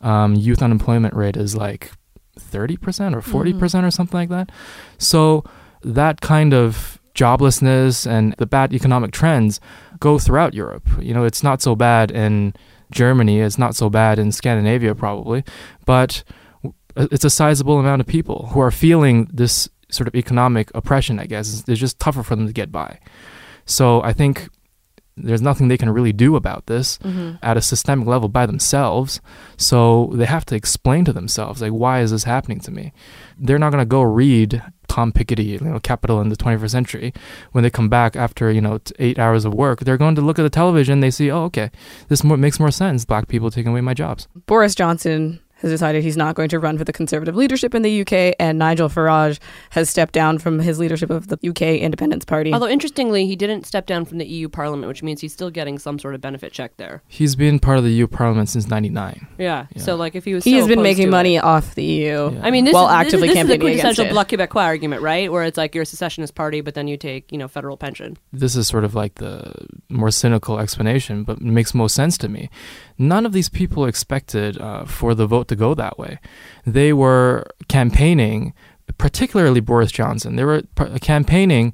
um, 0.01 0.35
youth 0.35 0.62
unemployment 0.62 1.13
rate 1.13 1.35
is 1.35 1.55
like 1.55 1.91
thirty 2.38 2.77
percent 2.77 3.15
or 3.15 3.21
40 3.21 3.53
percent 3.53 3.85
or 3.85 3.91
something 3.91 4.17
like 4.17 4.29
that. 4.29 4.49
So 4.97 5.43
that 5.83 6.21
kind 6.21 6.53
of 6.53 6.99
joblessness 7.13 8.07
and 8.09 8.33
the 8.38 8.45
bad 8.45 8.73
economic 8.73 9.12
trends 9.12 9.59
go 9.99 10.19
throughout 10.19 10.53
Europe. 10.53 10.88
You 10.99 11.13
know, 11.13 11.23
it's 11.23 11.43
not 11.43 11.62
so 11.62 11.75
bad 11.75 12.12
in 12.12 12.53
Germany. 12.91 13.39
It's 13.39 13.57
not 13.57 13.75
so 13.75 13.89
bad 13.89 14.19
in 14.19 14.31
Scandinavia, 14.31 14.95
probably, 14.95 15.43
but 15.85 16.23
uh, 16.95 17.07
it's 17.12 17.25
a 17.25 17.29
sizable 17.29 17.79
amount 17.79 18.01
of 18.01 18.07
people 18.07 18.49
who 18.51 18.59
are 18.59 18.71
feeling 18.71 19.29
this 19.31 19.69
sort 19.89 20.07
of 20.07 20.15
economic 20.15 20.71
oppression. 20.73 21.19
I 21.19 21.25
guess 21.25 21.63
it's 21.67 21.79
just 21.79 21.99
tougher 21.99 22.23
for 22.23 22.35
them 22.35 22.47
to 22.47 22.53
get 22.53 22.71
by. 22.71 22.99
So 23.65 24.01
I 24.01 24.13
think 24.13 24.49
there's 25.23 25.41
nothing 25.41 25.67
they 25.67 25.77
can 25.77 25.89
really 25.89 26.13
do 26.13 26.36
about 26.36 26.65
this 26.65 26.97
Mm-hmm. 26.99 27.36
at 27.43 27.58
a 27.58 27.62
systemic 27.62 28.08
level 28.08 28.29
by 28.29 28.45
themselves. 28.45 29.21
So 29.58 30.12
they 30.13 30.25
have 30.25 30.45
to 30.45 30.55
explain 30.55 31.05
to 31.05 31.13
themselves, 31.13 31.62
like, 31.62 31.71
why 31.71 32.01
is 32.01 32.12
this 32.12 32.23
happening 32.23 32.60
to 32.62 32.71
me? 32.71 32.93
They're 33.38 33.60
not 33.60 33.71
going 33.71 33.82
to 33.82 33.86
go 33.86 34.01
read 34.01 34.62
Tom 34.88 35.12
Piketty, 35.12 35.45
you 35.45 35.60
know, 35.60 35.79
Capital 35.79 36.19
in 36.19 36.29
the 36.29 36.36
21st 36.36 36.69
Century. 36.71 37.13
When 37.51 37.63
they 37.63 37.69
come 37.69 37.89
back 37.89 38.15
after, 38.15 38.51
you 38.51 38.60
know, 38.62 38.79
eight 38.97 39.19
hours 39.19 39.45
of 39.45 39.53
work, 39.53 39.82
they're 39.82 39.97
going 39.97 40.15
to 40.15 40.21
look 40.21 40.39
at 40.39 40.43
the 40.43 40.49
television. 40.49 40.99
They 40.99 41.12
see, 41.12 41.29
oh, 41.32 41.43
okay, 41.45 41.69
this 42.08 42.23
more, 42.23 42.38
makes 42.38 42.60
more 42.60 42.71
sense. 42.71 43.05
Black 43.05 43.27
people 43.27 43.51
taking 43.51 43.71
away 43.71 43.82
my 43.82 43.93
jobs. 43.93 44.27
Boris 44.45 44.75
Johnson 44.75 45.39
has 45.60 45.72
decided 45.72 46.04
he's 46.04 46.17
not 46.17 46.36
going 46.36 46.50
to 46.50 46.60
run 46.60 46.78
for 46.78 46.84
the 46.84 46.93
Conservative 46.93 47.36
leadership 47.36 47.76
in 47.76 47.82
the 47.82 48.02
UK, 48.02 48.36
and 48.39 48.58
Nigel 48.58 48.89
Farage 48.89 49.39
has 49.72 49.89
stepped 49.89 50.13
down 50.13 50.38
from 50.39 50.60
his 50.60 50.80
leadership 50.80 51.10
of 51.10 51.28
the 51.28 51.38
UK 51.50 51.62
Independence 51.82 52.26
Party. 52.26 52.54
Although 52.54 52.67
interestingly, 52.67 53.26
he 53.28 53.36
didn't 53.36 53.65
step 53.65 53.86
down 53.86 54.06
from 54.06 54.17
the 54.17 54.26
EU 54.26 54.50
Parliament, 54.50 54.88
which 54.88 55.04
means 55.04 55.22
he's 55.22 55.34
still 55.34 55.50
getting 55.50 55.78
some 55.80 56.00
sort 56.00 56.15
of 56.15 56.22
benefit 56.22 56.52
check 56.52 56.78
there. 56.78 57.02
He's 57.08 57.36
been 57.36 57.60
part 57.60 57.78
of 57.78 57.84
the 57.84 57.91
EU 57.91 58.08
Parliament 58.08 58.50
since 58.50 58.67
99. 58.67 59.28
Yeah. 59.38 59.65
Yeah. 59.76 59.82
So 59.82 59.95
like 59.95 60.15
if 60.15 60.26
he 60.26 60.34
was, 60.34 60.43
he 60.43 60.52
so 60.54 60.58
has 60.60 60.67
been 60.67 60.82
making 60.82 61.10
money 61.10 61.36
it- 61.36 61.43
off 61.43 61.76
the 61.76 61.84
EU. 61.84 62.32
Yeah. 62.34 62.41
I 62.43 62.52
mean, 62.52 62.65
this 62.65 62.74
while 62.74 62.88
is, 62.88 62.91
actively 62.93 63.28
this, 63.30 63.36
this 63.36 63.43
is 63.43 63.48
the 63.50 63.54
campaigning 63.58 63.80
against 63.80 63.82
quintessential 63.98 64.06
it. 64.06 64.12
Bloc 64.12 64.28
Québécois 64.30 64.63
argument, 64.63 65.02
right? 65.02 65.32
Where 65.32 65.43
it's 65.43 65.58
like 65.58 65.76
you're 65.76 65.84
a 65.84 65.86
secessionist 65.86 66.36
party, 66.36 66.62
but 66.62 66.74
then 66.74 66.88
you 66.88 66.98
take 66.98 67.32
you 67.32 67.38
know 67.38 67.48
federal 67.48 67.78
pension. 67.78 68.17
this 68.32 68.56
is 68.56 68.67
sort 68.67 68.84
of 68.86 68.95
like 68.95 69.15
the 69.15 69.54
more 69.89 70.12
cynical 70.12 70.60
explanation, 70.60 71.24
but 71.24 71.38
it 71.38 71.43
makes 71.43 71.74
most 71.74 71.95
sense 71.95 72.17
to 72.19 72.30
me. 72.30 72.50
None 72.99 73.25
of 73.25 73.31
these 73.31 73.49
people 73.49 73.85
expected 73.85 74.59
uh, 74.59 74.83
for 74.85 75.15
the 75.15 75.25
vote 75.25 75.47
to 75.47 75.55
go 75.55 75.73
that 75.73 75.97
way. 75.97 76.19
They 76.65 76.91
were 76.93 77.45
campaigning, 77.69 78.53
particularly 78.97 79.62
Boris 79.62 79.91
Johnson. 79.91 80.35
They 80.35 80.43
were 80.43 80.63
campaigning 81.01 81.73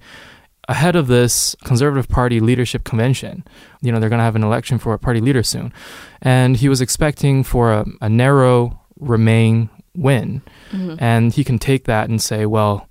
ahead 0.70 0.96
of 0.96 1.08
this 1.08 1.56
Conservative 1.64 2.08
Party 2.08 2.40
leadership 2.40 2.84
convention. 2.84 3.44
You 3.82 3.92
know, 3.92 4.00
they're 4.00 4.10
going 4.10 4.20
to 4.20 4.24
have 4.24 4.36
an 4.36 4.44
election 4.44 4.78
for 4.78 4.94
a 4.94 5.00
party 5.00 5.20
leader 5.20 5.44
soon. 5.44 5.74
And 6.22 6.58
he 6.58 6.70
was 6.70 6.80
expecting 6.82 7.44
for 7.44 7.74
a, 7.74 7.86
a 8.02 8.10
narrow 8.10 8.80
Remain 9.00 9.70
win. 9.94 10.42
Mhm. 10.72 10.98
And 11.00 11.34
he 11.34 11.44
can 11.44 11.60
take 11.60 11.84
that 11.86 12.08
and 12.10 12.22
say, 12.22 12.46
well, 12.46 12.88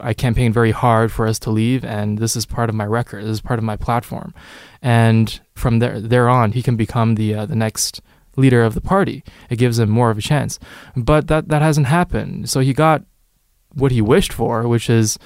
I 0.00 0.14
campaigned 0.14 0.54
very 0.54 0.72
hard 0.72 1.10
for 1.10 1.26
us 1.26 1.38
to 1.40 1.50
leave, 1.50 1.84
and 1.84 2.18
this 2.18 2.36
is 2.36 2.44
part 2.44 2.68
of 2.68 2.74
my 2.74 2.84
record. 2.84 3.24
This 3.24 3.32
is 3.32 3.40
part 3.40 3.58
of 3.58 3.64
my 3.64 3.76
platform, 3.76 4.34
and 4.82 5.40
from 5.54 5.78
there 5.78 6.00
there 6.00 6.28
on, 6.28 6.52
he 6.52 6.62
can 6.62 6.76
become 6.76 7.14
the 7.14 7.34
uh, 7.34 7.46
the 7.46 7.56
next 7.56 8.02
leader 8.36 8.62
of 8.62 8.74
the 8.74 8.80
party. 8.80 9.24
It 9.48 9.56
gives 9.56 9.78
him 9.78 9.88
more 9.88 10.10
of 10.10 10.18
a 10.18 10.22
chance, 10.22 10.58
but 10.94 11.28
that 11.28 11.48
that 11.48 11.62
hasn't 11.62 11.86
happened. 11.86 12.50
So 12.50 12.60
he 12.60 12.74
got 12.74 13.04
what 13.72 13.92
he 13.92 14.02
wished 14.02 14.32
for, 14.32 14.68
which 14.68 14.90
is 14.90 15.18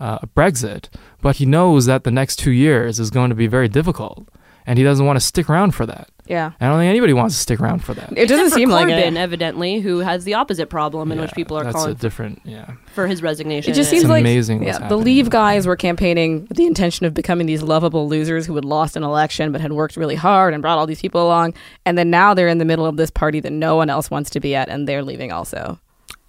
uh, 0.00 0.18
Brexit, 0.36 0.88
but 1.20 1.36
he 1.36 1.46
knows 1.46 1.86
that 1.86 2.04
the 2.04 2.10
next 2.10 2.36
two 2.36 2.52
years 2.52 3.00
is 3.00 3.10
going 3.10 3.30
to 3.30 3.36
be 3.36 3.46
very 3.46 3.68
difficult, 3.68 4.28
and 4.66 4.78
he 4.78 4.84
doesn't 4.84 5.06
want 5.06 5.18
to 5.18 5.24
stick 5.24 5.48
around 5.48 5.72
for 5.72 5.86
that. 5.86 6.10
Yeah. 6.28 6.52
I 6.60 6.68
don't 6.68 6.78
think 6.78 6.90
anybody 6.90 7.14
wants 7.14 7.34
to 7.36 7.40
stick 7.40 7.58
around 7.60 7.78
for 7.84 7.94
that. 7.94 8.12
It 8.16 8.26
doesn't 8.28 8.46
Except 8.46 8.50
for 8.50 8.56
seem 8.56 8.68
like 8.68 8.88
Corbyn, 8.88 9.12
it. 9.12 9.16
evidently, 9.16 9.80
who 9.80 10.00
has 10.00 10.24
the 10.24 10.34
opposite 10.34 10.68
problem 10.68 11.10
in 11.10 11.18
which 11.20 11.32
people 11.32 11.56
are 11.56 11.64
that's 11.64 11.74
calling 11.74 11.92
a 11.92 11.94
different. 11.94 12.40
Yeah, 12.44 12.72
for 12.94 13.06
his 13.06 13.22
resignation. 13.22 13.72
It 13.72 13.74
just 13.74 13.90
It's 13.92 14.00
seems 14.02 14.10
like 14.10 14.20
amazing 14.20 14.62
what's 14.64 14.78
yeah, 14.78 14.88
the. 14.88 14.96
Leave 14.96 15.30
guys 15.30 15.66
were 15.66 15.76
campaigning 15.76 16.46
with 16.46 16.58
the 16.58 16.66
intention 16.66 17.06
of 17.06 17.14
becoming 17.14 17.46
these 17.46 17.62
lovable 17.62 18.08
losers 18.08 18.44
who 18.46 18.54
had 18.54 18.64
lost 18.66 18.94
an 18.96 19.02
election 19.02 19.52
but 19.52 19.60
had 19.62 19.72
worked 19.72 19.96
really 19.96 20.16
hard 20.16 20.52
and 20.52 20.60
brought 20.60 20.76
all 20.78 20.86
these 20.86 21.00
people 21.00 21.24
along, 21.26 21.54
and 21.86 21.96
then 21.96 22.10
now 22.10 22.34
they're 22.34 22.48
in 22.48 22.58
the 22.58 22.64
middle 22.66 22.84
of 22.84 22.96
this 22.98 23.10
party 23.10 23.40
that 23.40 23.52
no 23.52 23.76
one 23.76 23.88
else 23.88 24.10
wants 24.10 24.28
to 24.30 24.38
be 24.40 24.54
at, 24.54 24.68
and 24.68 24.86
they're 24.86 25.02
leaving 25.02 25.32
also. 25.32 25.80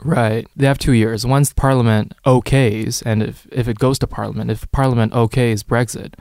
right. 0.02 0.48
They 0.56 0.66
have 0.66 0.78
two 0.78 0.94
years. 0.94 1.26
Once 1.26 1.52
Parliament 1.52 2.14
okays, 2.26 3.04
and 3.06 3.22
if 3.22 3.46
if 3.52 3.68
it 3.68 3.80
goes 3.80 4.00
to 4.00 4.08
Parliament, 4.08 4.50
if 4.50 4.70
Parliament 4.72 5.12
okays 5.12 5.62
Brexit, 5.64 6.14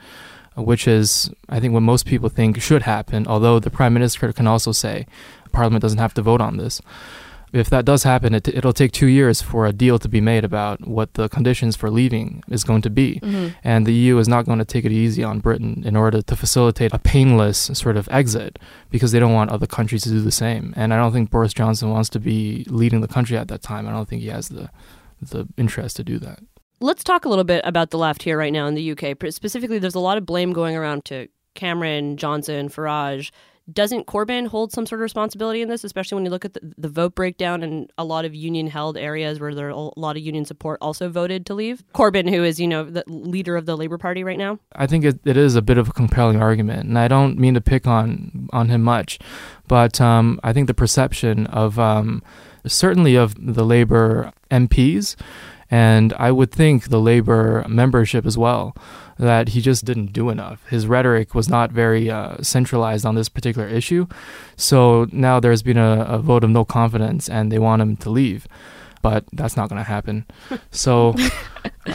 which 0.59 0.89
is 0.89 1.31
I 1.49 1.61
think 1.61 1.73
what 1.75 1.81
most 1.81 2.07
people 2.07 2.29
think 2.29 2.61
should 2.61 2.83
happen, 2.83 3.27
although 3.27 3.59
the 3.59 3.71
Prime 3.71 3.95
Minister 3.95 4.33
can 4.33 4.47
also 4.47 4.73
say 4.73 5.07
Parliament 5.53 5.83
doesn't 5.83 5.99
have 5.99 6.15
to 6.15 6.23
vote 6.23 6.41
on 6.41 6.57
this. 6.57 6.81
If 7.51 7.71
that 7.71 7.87
does 7.87 8.03
happen, 8.03 8.35
it, 8.35 8.47
it'll 8.49 8.75
take 8.75 8.93
two 8.93 9.07
years 9.07 9.41
for 9.41 9.65
a 9.65 9.73
deal 9.73 9.99
to 10.01 10.09
be 10.09 10.21
made 10.21 10.45
about 10.45 10.87
what 10.87 11.15
the 11.15 11.31
conditions 11.31 11.77
for 11.77 11.91
leaving 11.91 12.43
is 12.51 12.63
going 12.63 12.83
to 12.83 12.91
be. 12.91 13.21
Mm-hmm. 13.23 13.49
And 13.65 13.87
the 13.87 13.95
EU 13.95 14.19
is 14.19 14.29
not 14.29 14.45
going 14.45 14.59
to 14.59 14.67
take 14.67 14.85
it 14.85 14.93
easy 14.93 15.25
on 15.25 15.41
Britain 15.41 15.83
in 15.87 15.97
order 15.97 16.21
to 16.21 16.37
facilitate 16.37 16.93
a 16.93 16.99
painless 16.99 17.71
sort 17.73 17.97
of 17.97 18.07
exit 18.11 18.59
because 18.91 19.13
they 19.13 19.19
don't 19.19 19.33
want 19.33 19.51
other 19.51 19.67
countries 19.67 20.03
to 20.03 20.11
do 20.11 20.21
the 20.21 20.31
same. 20.31 20.75
And 20.77 20.93
I 20.93 20.99
don't 20.99 21.13
think 21.13 21.31
Boris 21.31 21.55
Johnson 21.55 21.89
wants 21.89 22.11
to 22.11 22.21
be 22.21 22.67
leading 22.69 23.01
the 23.01 23.09
country 23.09 23.39
at 23.39 23.49
that 23.49 23.63
time. 23.63 23.89
I 23.89 23.93
don't 23.93 24.09
think 24.09 24.23
he 24.23 24.29
has 24.29 24.49
the 24.51 24.71
the 25.21 25.49
interest 25.57 25.97
to 25.97 26.05
do 26.05 26.19
that. 26.21 26.41
Let's 26.81 27.03
talk 27.03 27.25
a 27.25 27.29
little 27.29 27.45
bit 27.45 27.63
about 27.65 27.91
the 27.91 27.99
left 27.99 28.23
here 28.23 28.39
right 28.39 28.53
now 28.53 28.67
in 28.67 28.75
the 28.75 28.93
UK. 28.93 29.17
Specifically, 29.33 29.79
there's 29.79 29.97
a 29.97 30.01
lot 30.01 30.17
of 30.17 30.25
blame 30.25 30.53
going 30.53 30.77
around 30.77 31.05
to 31.07 31.29
Cameron, 31.55 32.17
Johnson, 32.17 32.69
Farage. 32.69 33.33
Doesn't 33.71 34.07
Corbyn 34.07 34.47
hold 34.47 34.73
some 34.73 34.87
sort 34.87 35.01
of 35.01 35.03
responsibility 35.03 35.61
in 35.61 35.69
this, 35.69 35.85
especially 35.85 36.15
when 36.15 36.25
you 36.25 36.31
look 36.31 36.47
at 36.47 36.55
the, 36.55 36.61
the 36.79 36.89
vote 36.89 37.15
breakdown 37.15 37.63
in 37.63 37.89
a 37.99 38.05
lot 38.05 38.25
of 38.25 38.35
union 38.35 38.67
held 38.69 38.97
areas 38.97 39.41
where 39.41 39.55
there 39.55 39.67
are 39.67 39.71
a 39.71 40.01
lot 40.01 40.17
of 40.17 40.23
union 40.23 40.47
support 40.47 40.79
also 40.81 41.11
voted 41.11 41.45
to 41.47 41.55
leave? 41.55 41.85
Corbyn, 41.93 42.31
who 42.31 42.45
is, 42.45 42.59
you 42.59 42.67
know, 42.67 42.85
the 42.85 43.05
leader 43.09 43.57
of 43.57 43.67
the 43.67 43.77
Labour 43.77 43.99
Party 43.99 44.25
right 44.25 44.39
now. 44.39 44.59
I 44.73 44.87
think 44.87 45.05
it, 45.05 45.19
it 45.27 45.37
is 45.37 45.55
a 45.55 45.61
bit 45.61 45.77
of 45.77 45.89
a 45.89 45.93
compelling 45.93 46.41
argument, 46.41 46.89
and 46.89 46.99
I 46.99 47.09
don't 47.09 47.39
mean 47.39 47.55
to 47.55 47.61
pick 47.61 47.87
on 47.87 48.49
on 48.53 48.71
him 48.71 48.83
much, 48.83 49.19
but 49.67 50.01
um, 50.01 50.41
I 50.43 50.55
think 50.55 50.67
the 50.67 50.75
perception 50.75 51.47
of 51.49 51.79
um, 51.79 52.23
certainly 52.67 53.17
of 53.17 53.35
the 53.39 53.65
Labour 53.65 54.33
MPs, 54.51 55.15
and 55.71 56.13
I 56.19 56.31
would 56.33 56.51
think 56.51 56.89
the 56.89 57.01
Labour 57.01 57.65
membership 57.69 58.25
as 58.27 58.37
well, 58.39 58.75
that 59.19 59.49
he 59.51 59.61
just 59.61 59.85
didn't 59.85 60.13
do 60.13 60.31
enough. 60.31 60.65
His 60.69 60.87
rhetoric 60.87 61.35
was 61.35 61.49
not 61.49 61.71
very 61.73 62.11
uh, 62.11 62.37
centralized 62.43 63.05
on 63.05 63.15
this 63.15 63.29
particular 63.29 63.69
issue, 63.69 64.07
so 64.57 65.07
now 65.13 65.41
there's 65.41 65.63
been 65.63 65.79
a, 65.79 66.03
a 66.09 66.19
vote 66.19 66.45
of 66.45 66.51
no 66.51 66.65
confidence, 66.65 67.29
and 67.29 67.51
they 67.53 67.59
want 67.59 67.83
him 67.83 67.97
to 67.99 68.11
leave. 68.11 68.47
But 69.01 69.25
that's 69.33 69.57
not 69.57 69.69
going 69.69 69.79
to 69.81 69.85
happen. 69.89 70.27
So 70.73 71.15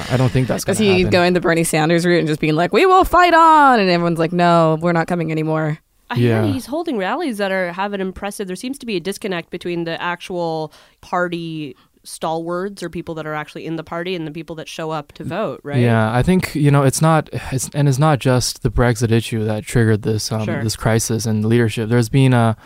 I 0.09 0.17
don't 0.17 0.31
think 0.31 0.47
that's 0.47 0.63
going 0.63 0.73
Is 0.73 0.77
to 0.77 0.83
he 0.85 0.99
happen. 1.01 1.11
going 1.11 1.33
the 1.33 1.41
Bernie 1.41 1.63
Sanders 1.63 2.05
route 2.05 2.19
and 2.19 2.27
just 2.27 2.39
being 2.39 2.55
like, 2.55 2.71
"We 2.73 2.85
will 2.85 3.03
fight 3.03 3.33
on," 3.33 3.79
and 3.79 3.89
everyone's 3.89 4.19
like, 4.19 4.31
"No, 4.31 4.77
we're 4.81 4.91
not 4.93 5.07
coming 5.07 5.31
anymore." 5.31 5.79
I 6.09 6.15
hear 6.15 6.43
Yeah. 6.43 6.51
he's 6.51 6.65
holding 6.67 6.97
rallies 6.97 7.37
that 7.39 7.51
are 7.51 7.71
have 7.73 7.93
an 7.93 8.01
impressive. 8.01 8.47
There 8.47 8.55
seems 8.55 8.77
to 8.79 8.85
be 8.85 8.95
a 8.95 8.99
disconnect 8.99 9.49
between 9.49 9.83
the 9.85 10.01
actual 10.01 10.71
party 11.01 11.75
stalwarts 12.03 12.83
or 12.83 12.89
people 12.89 13.15
that 13.15 13.25
are 13.25 13.33
actually 13.33 13.65
in 13.65 13.75
the 13.75 13.83
party 13.83 14.15
and 14.15 14.27
the 14.27 14.31
people 14.31 14.55
that 14.57 14.67
show 14.67 14.91
up 14.91 15.11
to 15.13 15.23
vote. 15.23 15.61
Right? 15.63 15.79
Yeah, 15.79 16.13
I 16.13 16.21
think 16.23 16.53
you 16.55 16.69
know 16.71 16.83
it's 16.83 17.01
not, 17.01 17.29
it's, 17.51 17.69
and 17.73 17.87
it's 17.87 17.99
not 17.99 18.19
just 18.19 18.63
the 18.63 18.69
Brexit 18.71 19.11
issue 19.11 19.43
that 19.45 19.63
triggered 19.65 20.01
this 20.03 20.31
um, 20.31 20.45
Sure. 20.45 20.63
this 20.63 20.75
crisis 20.75 21.25
in 21.25 21.47
leadership. 21.47 21.89
There's 21.89 22.09
been 22.09 22.33
a 22.33 22.57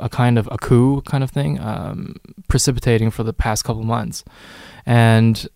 a 0.00 0.08
kind 0.08 0.36
of 0.36 0.48
a 0.50 0.58
coup 0.58 1.00
kind 1.02 1.22
of 1.22 1.30
thing 1.30 1.60
um, 1.60 2.16
precipitating 2.48 3.10
for 3.10 3.22
the 3.22 3.32
past 3.32 3.64
couple 3.64 3.84
months, 3.84 4.24
and 4.84 5.48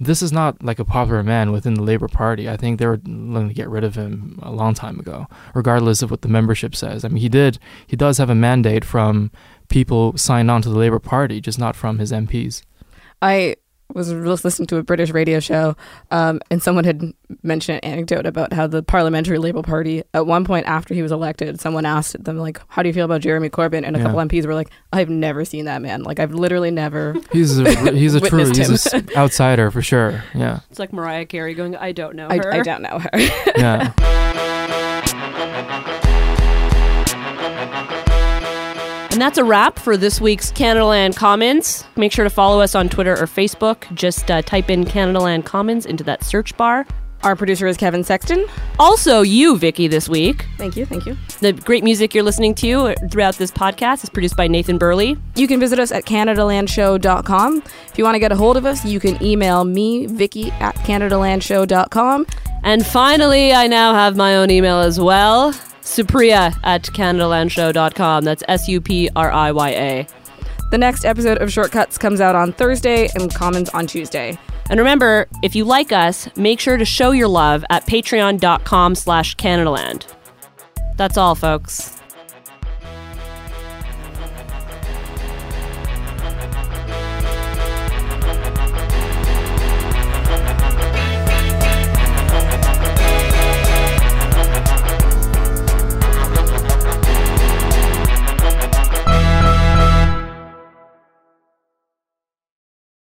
this 0.00 0.22
is 0.22 0.32
not 0.32 0.62
like 0.64 0.78
a 0.78 0.84
popular 0.84 1.22
man 1.22 1.52
within 1.52 1.74
the 1.74 1.82
Labour 1.82 2.08
Party. 2.08 2.48
I 2.48 2.56
think 2.56 2.78
they 2.78 2.86
were 2.86 2.96
going 2.96 3.48
to 3.48 3.54
get 3.54 3.68
rid 3.68 3.84
of 3.84 3.94
him 3.94 4.38
a 4.42 4.50
long 4.50 4.74
time 4.74 4.98
ago, 4.98 5.28
regardless 5.54 6.02
of 6.02 6.10
what 6.10 6.22
the 6.22 6.28
membership 6.28 6.74
says. 6.74 7.04
I 7.04 7.08
mean, 7.08 7.20
he 7.22 7.28
did 7.28 7.58
he 7.86 7.96
does 7.96 8.18
have 8.18 8.30
a 8.30 8.34
mandate 8.34 8.84
from 8.84 9.30
people 9.72 10.16
signed 10.16 10.50
on 10.50 10.62
to 10.62 10.68
the 10.68 10.78
Labour 10.78 10.98
Party, 11.00 11.40
just 11.40 11.58
not 11.58 11.74
from 11.74 11.98
his 11.98 12.12
MPs. 12.12 12.62
I 13.22 13.56
was 13.94 14.10
listening 14.44 14.66
to 14.68 14.76
a 14.78 14.82
British 14.82 15.10
radio 15.10 15.38
show, 15.38 15.76
um, 16.10 16.40
and 16.50 16.62
someone 16.62 16.84
had 16.84 17.12
mentioned 17.42 17.80
an 17.82 17.90
anecdote 17.92 18.24
about 18.26 18.52
how 18.52 18.66
the 18.66 18.82
Parliamentary 18.82 19.38
Labour 19.38 19.62
Party, 19.62 20.02
at 20.14 20.26
one 20.26 20.44
point 20.44 20.66
after 20.66 20.94
he 20.94 21.02
was 21.02 21.12
elected, 21.12 21.60
someone 21.60 21.84
asked 21.84 22.22
them 22.24 22.38
like, 22.38 22.60
"How 22.68 22.82
do 22.82 22.88
you 22.88 22.92
feel 22.94 23.04
about 23.04 23.20
Jeremy 23.20 23.50
Corbyn?" 23.50 23.84
And 23.86 23.94
a 23.96 23.98
Yeah. 23.98 24.06
couple 24.06 24.20
MPs 24.20 24.46
were 24.46 24.54
like, 24.54 24.70
"I've 24.92 25.10
never 25.10 25.44
seen 25.44 25.66
that 25.66 25.82
man. 25.82 26.02
Like, 26.04 26.20
I've 26.20 26.32
literally 26.32 26.70
never." 26.70 27.16
He's 27.32 27.58
a, 27.58 27.92
he's 27.94 28.14
a 28.14 28.20
true 28.20 28.46
he's 28.46 28.86
an 28.92 29.08
outsider 29.16 29.70
for 29.70 29.82
sure. 29.82 30.24
Yeah. 30.34 30.60
It's 30.70 30.78
like 30.78 30.92
Mariah 30.92 31.26
Carey 31.26 31.54
going, 31.54 31.76
"I 31.76 31.92
don't 31.92 32.14
know 32.16 32.28
I, 32.30 32.36
her." 32.38 32.52
I 32.54 32.60
don't 32.60 32.82
know 32.82 32.98
her. 32.98 33.10
Yeah. 33.56 33.92
And 39.12 39.20
that's 39.20 39.36
a 39.36 39.44
wrap 39.44 39.78
for 39.78 39.98
this 39.98 40.22
week's 40.22 40.50
Canadaland 40.50 41.16
Commons. 41.16 41.84
Make 41.96 42.12
sure 42.12 42.24
to 42.24 42.30
follow 42.30 42.62
us 42.62 42.74
on 42.74 42.88
Twitter 42.88 43.12
or 43.12 43.26
Facebook. 43.26 43.92
Just 43.94 44.30
uh, 44.30 44.40
type 44.40 44.70
in 44.70 44.84
Canadaland 44.84 45.44
Commons 45.44 45.84
into 45.84 46.02
that 46.04 46.24
search 46.24 46.56
bar. 46.56 46.86
Our 47.22 47.36
producer 47.36 47.66
is 47.66 47.76
Kevin 47.76 48.02
Sexton. 48.02 48.46
Also, 48.78 49.20
you, 49.20 49.58
Vicky, 49.58 49.86
this 49.86 50.08
week. 50.08 50.46
Thank 50.56 50.76
you, 50.76 50.86
thank 50.86 51.04
you. 51.04 51.16
The 51.40 51.52
great 51.52 51.84
music 51.84 52.14
you're 52.14 52.24
listening 52.24 52.54
to 52.56 52.94
throughout 53.10 53.36
this 53.36 53.50
podcast 53.50 54.02
is 54.02 54.08
produced 54.08 54.36
by 54.36 54.48
Nathan 54.48 54.78
Burley. 54.78 55.18
You 55.36 55.46
can 55.46 55.60
visit 55.60 55.78
us 55.78 55.92
at 55.92 56.04
CanadaLandShow.com. 56.04 57.62
If 57.88 57.98
you 57.98 58.04
want 58.04 58.14
to 58.14 58.18
get 58.18 58.32
a 58.32 58.36
hold 58.36 58.56
of 58.56 58.64
us, 58.64 58.82
you 58.84 58.98
can 58.98 59.22
email 59.22 59.64
me, 59.64 60.06
Vicky, 60.06 60.50
at 60.52 60.74
CanadaLandShow.com. 60.76 62.26
And 62.64 62.84
finally, 62.86 63.52
I 63.52 63.66
now 63.66 63.92
have 63.92 64.16
my 64.16 64.36
own 64.36 64.50
email 64.50 64.78
as 64.78 64.98
well. 64.98 65.54
Supriya 65.92 66.58
at 66.64 66.82
CanadaLandShow.com. 66.84 68.24
That's 68.24 68.42
S 68.48 68.68
U 68.68 68.80
P 68.80 69.08
R 69.14 69.30
I 69.30 69.52
Y 69.52 69.70
A. 69.70 70.06
The 70.70 70.78
next 70.78 71.04
episode 71.04 71.38
of 71.38 71.52
Shortcuts 71.52 71.98
comes 71.98 72.20
out 72.20 72.34
on 72.34 72.52
Thursday 72.52 73.08
and 73.14 73.32
Commons 73.32 73.68
on 73.70 73.86
Tuesday. 73.86 74.38
And 74.70 74.80
remember, 74.80 75.28
if 75.42 75.54
you 75.54 75.64
like 75.64 75.92
us, 75.92 76.34
make 76.36 76.60
sure 76.60 76.78
to 76.78 76.84
show 76.84 77.10
your 77.10 77.28
love 77.28 77.64
at 77.68 77.86
patreon.com 77.86 78.94
slash 78.94 79.36
Canadaland. 79.36 80.06
That's 80.96 81.18
all, 81.18 81.34
folks. 81.34 82.01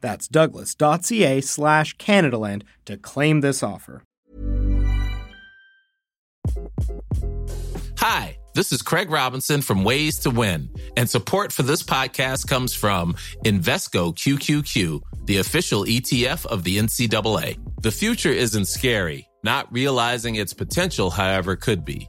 That's 0.00 0.28
douglas.ca 0.28 1.40
slash 1.40 1.96
Canadaland 1.96 2.62
to 2.86 2.96
claim 2.96 3.40
this 3.40 3.62
offer. 3.62 4.02
Hi, 7.98 8.38
this 8.54 8.72
is 8.72 8.80
Craig 8.82 9.10
Robinson 9.10 9.60
from 9.60 9.84
Ways 9.84 10.18
to 10.20 10.30
Win, 10.30 10.70
and 10.96 11.08
support 11.08 11.52
for 11.52 11.62
this 11.62 11.82
podcast 11.82 12.48
comes 12.48 12.74
from 12.74 13.14
Invesco 13.44 14.14
QQQ, 14.14 15.02
the 15.26 15.36
official 15.38 15.84
ETF 15.84 16.46
of 16.46 16.64
the 16.64 16.78
NCAA. 16.78 17.58
The 17.82 17.90
future 17.90 18.32
isn't 18.32 18.66
scary, 18.66 19.28
Not 19.42 19.72
realizing 19.72 20.36
its 20.36 20.52
potential, 20.52 21.10
however, 21.10 21.56
could 21.56 21.84
be. 21.84 22.08